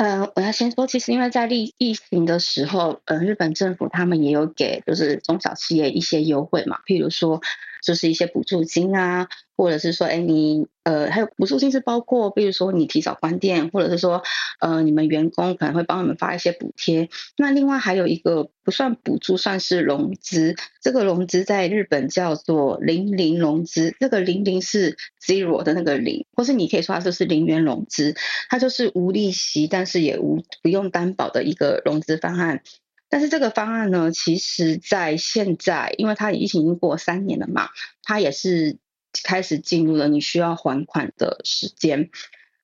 [0.00, 7.40] 嗯，我要先说，其实因为在疫疫情的时候，呃，日本政府他们也有给就是中小企业一些优惠嘛，譬如说
[7.82, 9.28] 就是一些补助金啊。
[9.56, 14.22] 或者是说，哎，你呃，还有补助金是包括，比如说你提早关店，或者是说，
[14.60, 17.08] 呃，你们员工可能会帮你们发一些补贴。
[17.36, 20.54] 那另外还有一个不算补助，算是融资。
[20.80, 28.14] 这个融资在日本叫做零零融资，这个零零是 zero 的那个零，或是你可以说它就是零元融资，
[28.48, 32.62] 它就是无利息，但是也无不用担保的一个融资方案。
[33.08, 37.70] 但是这个方案呢，其实在现在，因为它疫情已经过三年了嘛，
[38.02, 38.78] 它也是。
[39.24, 42.10] 开始进入了你需要还款的时间。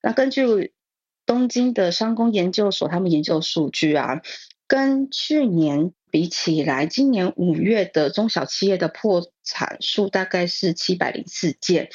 [0.03, 0.75] 那根据
[1.25, 4.21] 东京的商工研究所他们研究数据啊，
[4.69, 11.89] 跟去年比起来，今年五月的中小企业的破产数大概是七百零四件，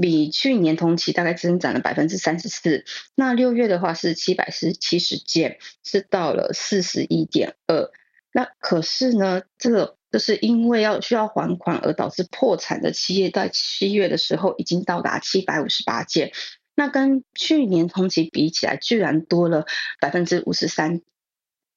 [0.00, 2.84] 比去年同期大概增长了百分之三十四。
[3.14, 7.90] 那六月的话是七百四七十件，是到了四十一点二。
[8.32, 9.96] 那可是呢，这个。
[10.12, 16.32] 就是因为要需要还款而导致破产的企业，在七月的时候已经到达七百五十八件，
[16.74, 19.66] 那跟去年同期比起来，居然多了
[20.00, 21.02] 百分之五十三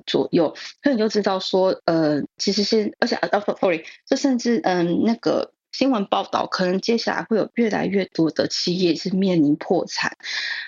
[0.05, 0.55] 左右。
[0.82, 3.27] 所以你就知道说，呃，其实是而且啊
[3.60, 10.17] ，sorry，这甚至嗯、那个新闻报道可能接下来会有越来越多的企业是面临破产。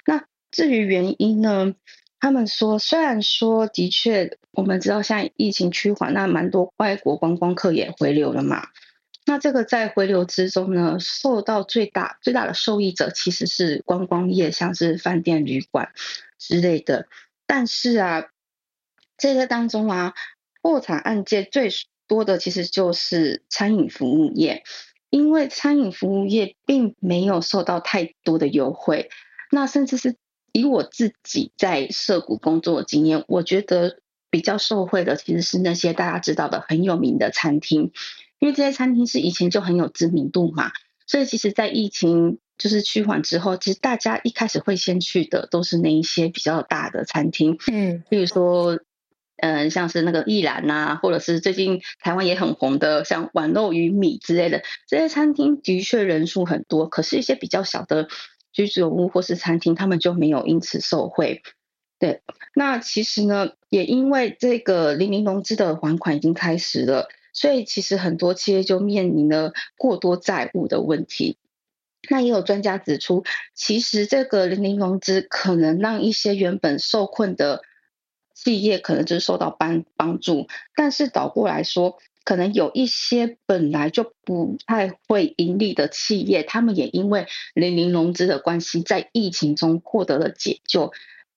[0.06, 1.76] 那至于原因呢？
[2.24, 8.68] 他们说，虽然说的确，我们知道现在疫情趋缓，那蛮多外国观光客也回流了嘛。
[9.26, 15.94] 那这个在回流之中呢，受到最大最大的受益者其实是观光业，像是饭店、旅馆
[16.38, 17.08] 之类的。
[17.48, 18.28] 但是啊，
[19.18, 20.14] 这个当中啊，
[20.62, 21.72] 破产案件最
[22.06, 24.64] 多的其实就是餐饮服务业，
[25.12, 29.12] 因为餐饮服务业并没有受到太多的优惠，
[29.52, 30.15] 那甚至是。
[30.54, 37.93] 以我自己在涉谷工作的经验，我觉得比较受惠的其实是那些大家知道的很有名的餐厅，
[38.38, 40.74] 因为这些餐厅是以前就很有知名度嘛，
[41.08, 48.78] 所以其实，在疫情就是趋缓之后，其实大家一开始会先去的都是那一些比较大的餐厅，嗯，比如说，
[49.42, 58.08] 嗯、像是那个一兰啊，或者是最近台湾也很红的像碗肉与米之类的这些餐厅，的确人数很多，可是一些比较小的。
[58.54, 61.42] 居酒屋或是餐厅，他们就没有因此受惠。
[62.00, 62.20] 对，
[62.54, 71.38] 那其实呢，也因为这个零零融资的还款已经开始了，所以其实很多企业就面临了过多债务的问题。
[72.10, 73.24] 那也有专家指出，
[73.56, 77.62] 其实这个零零融资可能让一些原本受困的
[78.44, 90.92] 企业可能就是受到帮帮助，但是倒过来说，可能有一些本来就不太会盈利的企业，他们也因为零零融资的关系，在疫情中获得了解救。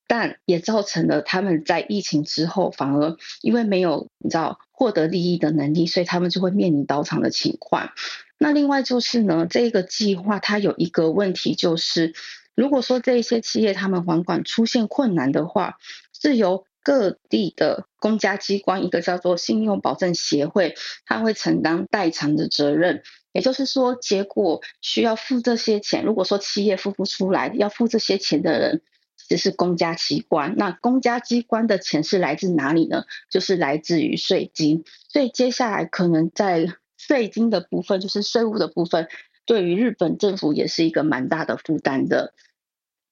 [0.06, 7.90] 但也造成了他们在疫情之后，反而因为没有你知道获得利益的能力，所以他们就会面临倒场的情况。
[8.36, 12.12] 那另外就是呢，这个计划它有一个问题，就是
[12.54, 15.78] 如果说这些企业他们还款出现困难的话，
[16.12, 20.76] 是由各地的公家机关，一个叫做信用保证协会，
[21.06, 23.02] 他会承担代偿的责任。
[23.32, 28.82] 也就是说，结果需要付这些钱，如果说企业付不出来，要付这些钱的人。
[29.26, 33.04] 这是公家机关，那公家机关的钱是来自哪里呢？
[33.30, 34.84] 就是来自于税金。
[35.08, 36.66] 所以接下来可能在
[36.98, 39.08] 税金的部分，就是税务的部分，
[39.46, 42.34] 对于日本政府也是一个蛮大的负担的。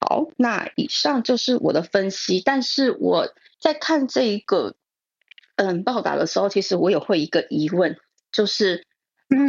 [0.03, 2.41] 好，那以上就是我的分析。
[2.43, 4.75] 但是我在看这一个
[5.55, 7.95] 嗯报道的时候，其实我也会一个疑问，
[8.33, 8.85] 就是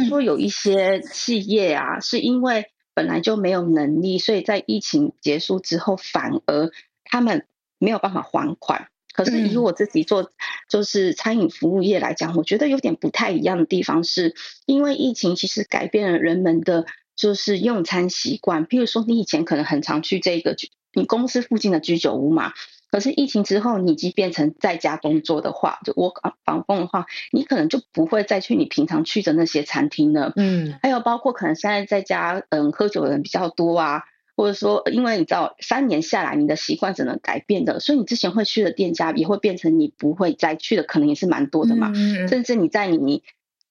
[0.07, 2.71] 说有一些企业啊，是因为。
[2.97, 6.71] 本来就没有能力，所以在疫情结束之后，反而
[7.03, 7.45] 他们
[7.77, 8.87] 没有办法还款。
[9.11, 10.31] 可是以我自己做
[10.69, 14.33] 就是餐饮服务业来讲，我觉得有点不太一样的地方是，
[14.65, 16.85] 因为疫情其实改变了人们的
[17.15, 18.65] 就是用餐习惯。
[18.65, 20.55] 譬如说，你以前可能很常去这个
[20.93, 22.53] 你公司附近的居酒屋嘛。
[22.91, 30.31] 可是疫情之后，你已经变成在家工作的话，就 work from home 的话，你可能就不会再去你平常去的那些餐厅了。
[30.37, 34.03] 嗯，还有包括可能现在在家嗯喝酒的人比较多啊，
[34.37, 41.91] 或者说因为你知道三年下来你的习惯只能改变的，所以你之前会去的店家也会变成你不会再去的，可能也是蛮多的嘛。
[41.93, 43.23] 嗯，甚至你在你。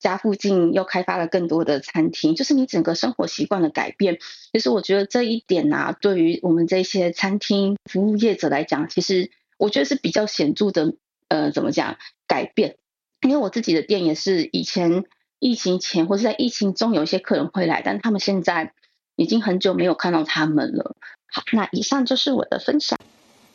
[0.04, 4.18] 家附近又开发了更多的餐厅，就是你整个生活习惯的改变。
[4.52, 10.94] 其实我觉得这一点啊，对于我们这些餐厅服务业者来讲，其实我觉得是比较显著的。
[11.28, 11.96] 呃，怎么讲
[12.28, 12.76] 改变？
[13.22, 15.04] 因为我自己的店也是以前
[15.40, 18.74] 疫情前或是在疫情中有一些客人会来，但他们现在
[19.16, 20.94] 已经很久没有看到他们了。
[21.32, 22.98] 好，那以上就是我的分享。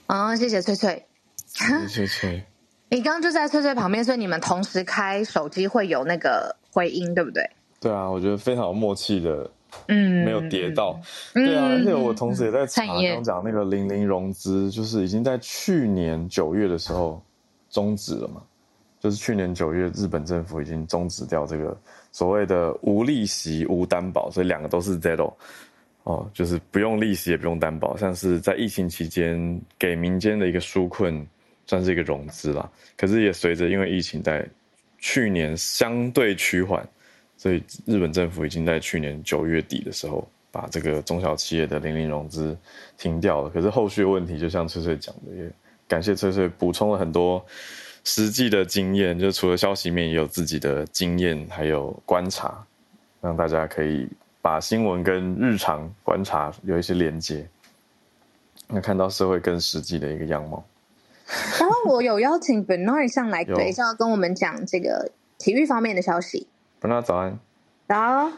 [0.07, 1.05] 啊、哦，谢谢翠翠，
[1.53, 2.58] 谢谢翠翠。
[2.91, 7.47] 你刚刚就在翠翠旁边，所以你们同时开手机会有那个回音，对不对？
[7.79, 9.49] 对啊，我觉得非常有默契的，
[9.87, 10.99] 嗯，没有跌到，
[11.33, 17.21] 嗯、对啊，而且我同时也在查刚讲那个零零融资，就是已经在去年九月的时候
[17.69, 18.41] 终止了嘛，
[18.99, 21.77] 就是去年九月日本政府已经终止掉这个
[22.11, 25.31] 所谓的无利息无担保，所以两个都是 zero
[26.05, 31.23] 哦，就是不用利息也不用担保，像是在疫情期间给民间的一个纾困。
[31.69, 32.67] 算是一个融资啦，
[32.97, 34.43] 可是也随着因为疫情在
[34.97, 36.83] 去年相对趋缓，
[37.37, 42.57] 所以日本政府已经在去年九月底的时候把这个中小企业的零零融资
[42.97, 43.51] 停掉了。
[43.51, 45.51] 可是后续问题，就像翠翠讲的，也
[45.87, 47.45] 感谢翠翠补充了很多
[48.03, 52.65] 实际的经验，就除了消息面，也有自己的经验还有观察，
[53.21, 54.09] 让大家可以
[54.41, 57.47] 把新闻跟日常观察有一些连接，
[58.67, 60.65] 那看到社会更实际的一个样貌。
[61.59, 66.47] 然后我有邀请 Bernard 上来，等一下要跟我们讲这个体育方面的消息。
[66.81, 67.39] Bernard 早安。
[67.87, 68.31] 早。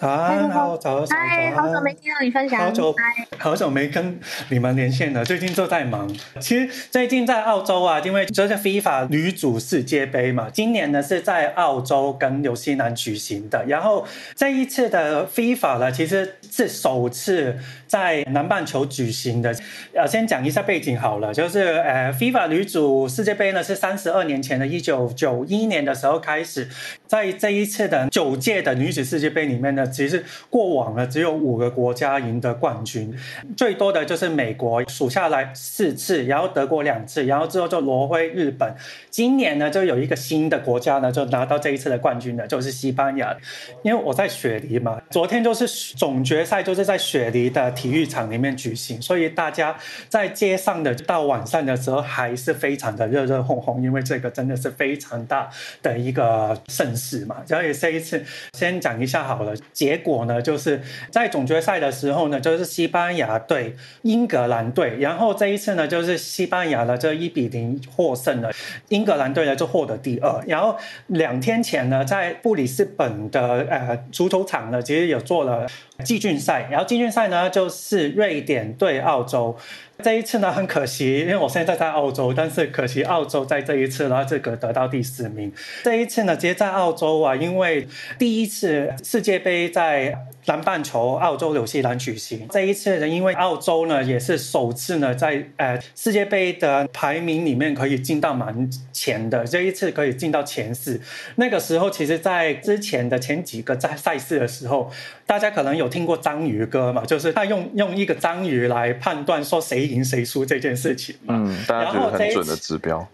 [0.00, 1.18] 啊，好，早上
[1.56, 2.94] 好，好久没听到你分享，好久，
[3.36, 6.08] 好久没跟你们连线了，最近都在忙。
[6.38, 13.64] 其实最近在澳洲啊，因为就是 FIFA 女主世界杯嘛，今年呢是在澳洲跟纽西兰举行的。
[13.66, 19.54] 然后这一次的 FIFA 呢，其实是首次在南半球举行的。
[19.94, 26.68] 呃，先讲一下背景好了，就是呃，FIFA 女主世界杯呢是三十二年前的一九九一年的时候开始，
[27.06, 29.86] 在这一次的九届的女子世界杯里面呢。
[29.88, 33.12] 其实过往呢，只有五个国家赢得冠军，
[33.56, 38.74] 最多的就是美国数下来四次，然后德国两次，然后之后就挪回日本。
[39.10, 43.36] 今年呢，就有一个新的国家呢，就拿到这一次的冠军了，就是西班牙。
[43.82, 49.76] 因为我在雪梨嘛，昨天就是总决赛，就是在雪梨的体育场里面举行，所以大家
[50.08, 55.48] 在街上的到晚上的时候还是非常的热热烘烘，因为这个真的是非常大
[55.82, 57.36] 的一个盛事嘛。
[57.46, 59.54] 所以这一次先讲一下好了。
[59.72, 60.80] 结果呢，就是
[61.10, 68.50] 在总决赛的时候呢，就是西班牙对英格兰队，然后这一次呢，就是西班牙呢，这一比零获胜了，
[68.88, 70.42] 英格兰队呢就获得第二。
[70.46, 75.66] 然后两天前呢，在布里斯本的呃足球场呢，其实有做了
[76.04, 79.56] 季军赛，然后季军赛呢就是瑞典对澳洲。
[80.00, 85.52] 这一次呢，很可惜，因为我现在在澳洲，但是可惜澳洲在这一次呢，这个得到第四名。
[85.82, 90.16] 这一次呢，直接在澳洲啊，因为第一次世界杯在
[90.48, 100.98] 南半球澳洲纽西兰举行，这一次呢，因为澳洲呢也是首次呢在呃世界杯的排名里面可以进到蛮前的，这一次可以进到前四。
[101.36, 104.90] 那个时候，其实，在之前的前几个在赛事的时候，
[105.26, 113.06] 大家可能有听过章鱼哥嘛，就是他用用一个章鱼来判断说谁赢谁输这件事情嘛，嗯，大家觉得很准的指标。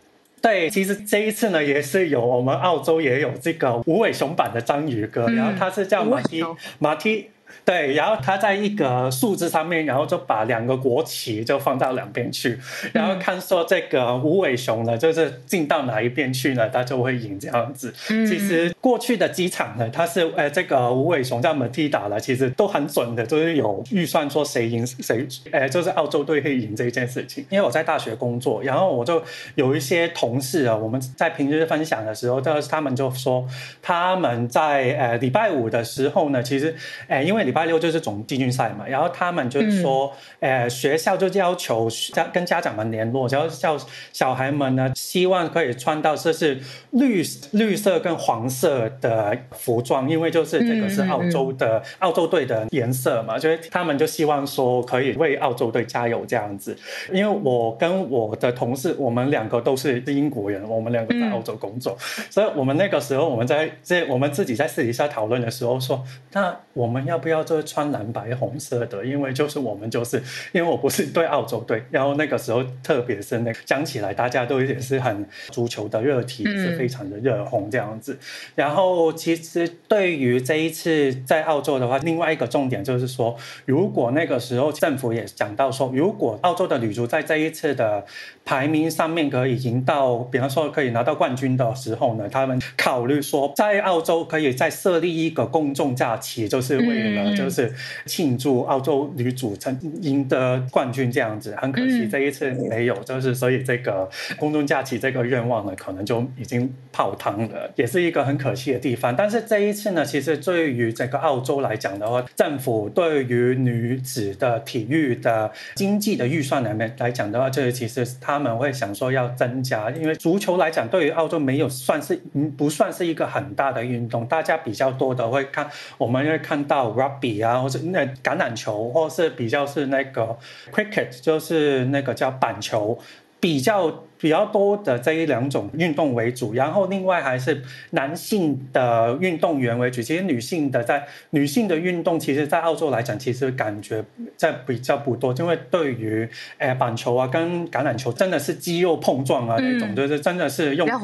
[0.45, 6.45] 对，其实这一次呢，也是有我们澳洲也有这个无尾熊版的章鱼哥，嗯、然后他是叫马蹄
[6.79, 7.31] 马蒂。
[7.65, 12.59] 对，然后他在一个树枝上面，然后就把两个国旗就放到两边去，
[12.93, 17.93] 然后看说这个无尾熊呢，就是进到哪一边去呢，他就会赢这样子。
[18.11, 27.47] 嗯、其实过去的机场呢，它是呃这个无尾熊在马蒂打了，其实都很准的，就是有预算说谁赢谁，呃就是澳洲队会赢这件事情。
[27.49, 29.23] 因为我在大学工作，然后我就
[29.55, 33.47] 有一些同事啊，我们在平时分享的时候，就是他们就说
[33.81, 36.75] 他们在呃礼拜五的时候呢，其实
[37.09, 43.79] 呃因为礼拜六就是总季军赛嘛，然后他们就是说，嗯、呃，学校就要求家跟家长们联络，然后叫
[44.13, 56.77] 小孩们呢，希望可以穿到这是绿绿色跟黄色的服装，因为就是这个是澳洲的、嗯、澳洲队的颜色嘛，所以他们就希望说可以为澳洲队加油这样子。
[57.13, 66.03] 因为我跟我的同事，我们两个都是英国人，我们两个在澳洲工作，嗯、所以我们那个时候我们在这我们自己在私底下讨论的时候说，
[66.33, 70.23] 那我们要不要就是穿蓝白红色的，因为就是我们就是，
[70.53, 78.19] 因为我不是对澳洲队，然后那个时候特别是那个讲起来，大家都也是很足球的热体，是非常的热红这样子。
[78.55, 83.37] 然后其实对于这一次在澳洲的话，另外一个重点就是说，
[83.67, 88.05] 如果那个时候政府也讲到说，如果澳洲的女足在这一次的
[88.45, 97.73] 排名上面可以赢到，比方说可以拿到冠军的时候呢，他们考虑说在澳洲可以再设立一个公众假期，就是为了就是
[98.07, 101.55] 庆祝澳洲女足曾赢得冠军这样子。
[101.57, 109.15] 很可惜这一次没有，就是所以这个公众假期这个愿望呢，可能就已经泡汤了，也是一个很可惜的地方。
[109.15, 118.05] 但是这一次呢，其实对于整个澳洲来讲的话，政府对于女子的体育的经济的预算里面来讲的话，就是其实。
[118.21, 122.21] 他们会想说要增加，因为足球来讲，对于澳洲没有算是
[122.57, 124.27] 不算是一个很大的运动。
[124.27, 130.37] 大家比较多的会看，我们会看到 rugby 比啊，或者那橄榄球，或是比较是那个
[130.71, 132.99] cricket，就是那个叫板球，
[133.41, 134.05] 比较。
[134.25, 137.61] 比较多的这一两种运动为主，然后另外还是
[137.91, 140.01] 男性的运动员为主。
[140.01, 144.03] 其实女性的在女性的运动，其实，在澳洲来讲，其实感觉
[144.35, 145.35] 在比较不多。
[145.35, 150.95] 因为对于诶板球啊跟橄榄球，真的是肌肉碰撞啊那种，嗯、就是真的是用体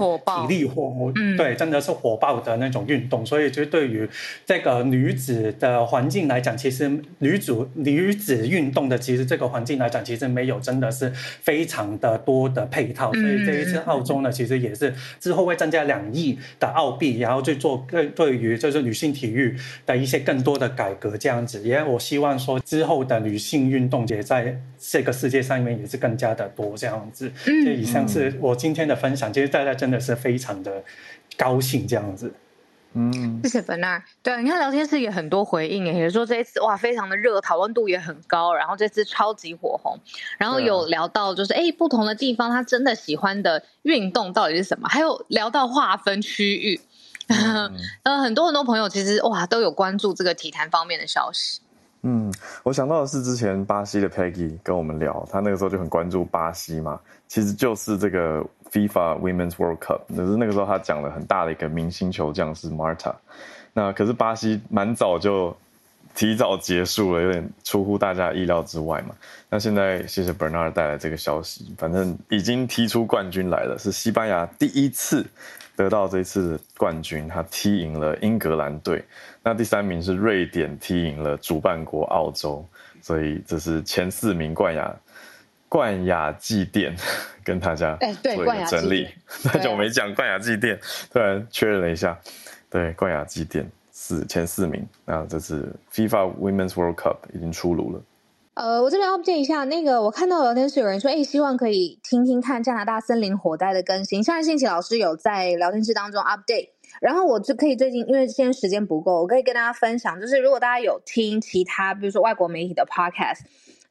[0.48, 3.26] 力活，对，真的是火爆的那种运动。
[3.26, 4.08] 所以，就对于
[4.46, 13.09] 这个女子的环境来讲，其实女主女子运动的其实这个环境来讲，其实没有真的是非常的多的配套。
[13.12, 19.56] 所以这一次澳洲呢，其实也是之后会增加两亿的澳币，然后去做更对于就是女性体育
[19.86, 21.62] 的一些更多的改革这样子。
[21.62, 27.30] 也我希望说之后的女性运动也在这个世界上面也是更加的多这样子。
[27.44, 30.82] 这以上是我今天的分享，其实大家真的是非常的
[31.36, 32.32] 高兴这样子。
[32.92, 34.02] 嗯，谢谢 Bernard。
[34.20, 39.96] 对，你看聊天室也很多回应，也就是说这一次哇，非常的热，讨论度也很高，然后这次超级火红，
[40.38, 46.80] 然后有聊到就是哎、啊，不同的地方他真的喜欢的运动到底是什么，还有聊到划分区域，
[47.30, 47.72] 嗯，
[48.02, 51.60] 呃，很多很多朋友其实哇都有关注这个体坛方面的消息。
[52.02, 52.32] 嗯，
[52.64, 58.44] 我想到的是之前巴西的 Peggy 跟我们聊，他那个时候就很关注巴西嘛，其实就是这个。
[58.72, 63.14] FIFA Women's World Cup，可是那个时候他讲了很大的一个明星球将是 Marta，
[63.72, 65.56] 那可是巴西蛮早就
[66.14, 69.14] 提早结束了，有点出乎大家意料之外嘛。
[69.48, 75.26] 那现在谢谢 Bernard 带来这个消息，反正已经踢出冠军来了，是西班牙第一次
[75.74, 79.04] 得到这次冠军，他踢赢了英格兰队。
[79.42, 82.64] 那第三名是瑞典踢赢了主办国澳洲，
[83.02, 84.94] 所以这是前四名冠亚。
[85.70, 86.92] 冠亚祭奠
[87.42, 89.08] 跟大家做一个整理，
[89.44, 90.78] 太久没讲冠亚祭奠，
[91.10, 92.18] 突然确认了一下，
[92.68, 98.02] 对，冠亚祭奠四前四名，那这次 FIFA Women's World Cup 已经出炉了。
[98.54, 104.22] 呃，我这边要 update 一下，那个我看到聊天室有人说，哎，希望可以听听看加拿大森林火灾的更新。
[104.22, 106.70] 上个星期老师有在聊天室当中 update。
[107.00, 113.42] 然后我就可以最近，因为今天时间不够，我可以跟大家分享，就是如果大家有听其他，比如说外国媒体的 podcast，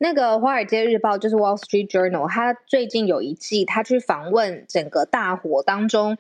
[0.01, 6.17] 那个《华尔街日报》就是 Wall Street Journal，他最近有一季，他去访问整个大火当中，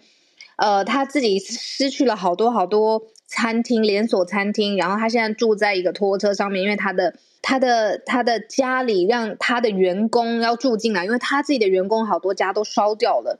[0.57, 13.39] 呃，他自己失去了好多好多餐厅，连锁餐厅，然后他现在住在一个拖车上面，因为他的他的他的家里让他的员工要住进来，因为他自己的员工好多家都烧掉了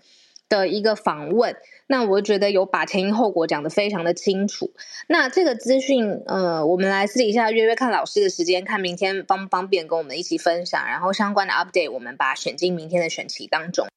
[0.50, 1.56] 的一个访问。
[1.88, 4.72] 那我觉得有把前因后果讲得非常的清楚。
[5.08, 10.86] 那这个资讯，呃，我们来私底下约约看老师的时间，看明天方不方便跟我们一起分享。
[10.86, 13.88] 然后相关的 update，我们把选进明天的选期当中。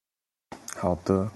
[0.75, 1.29] 好的。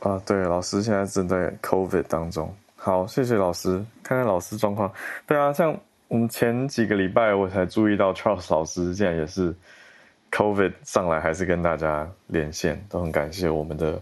[0.00, 2.54] 啊，对，老师现在正在 COVID 当中。
[2.76, 3.84] 好，谢谢老师。
[4.04, 4.92] 看看老师状况。
[5.26, 5.76] 对啊，像
[6.06, 9.52] 我们前几个礼拜我才注意到 Charles 老师现在也是
[10.30, 14.00] COVID 上来，还是跟大家连线，都很感谢我们的。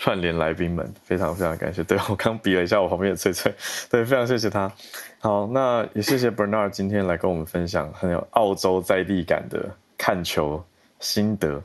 [0.00, 1.82] 串联来宾们，非常非常感谢。
[1.82, 3.52] 对，我刚比了一下我旁边的翠翠，
[3.90, 4.70] 对，非常谢谢他。
[5.18, 10.64] 好，那也谢谢 Bernard 今天来跟我们分享很有澳洲在地感的看球
[11.00, 11.60] 心得。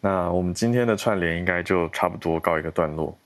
[0.00, 3.16] 那我们今天的串联应该就差不多告一个段落，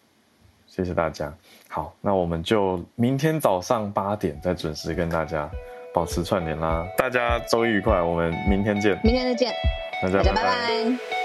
[0.67, 1.33] 谢谢大家。
[1.71, 5.51] 好，那我们就明天早上八点再准时跟大家
[5.95, 6.87] 保持串联啦。
[6.99, 9.01] 大家周一愉快，我们明天见。
[9.03, 9.51] 明天再见，
[10.03, 10.35] 大家拜拜。
[10.35, 11.16] 拜拜。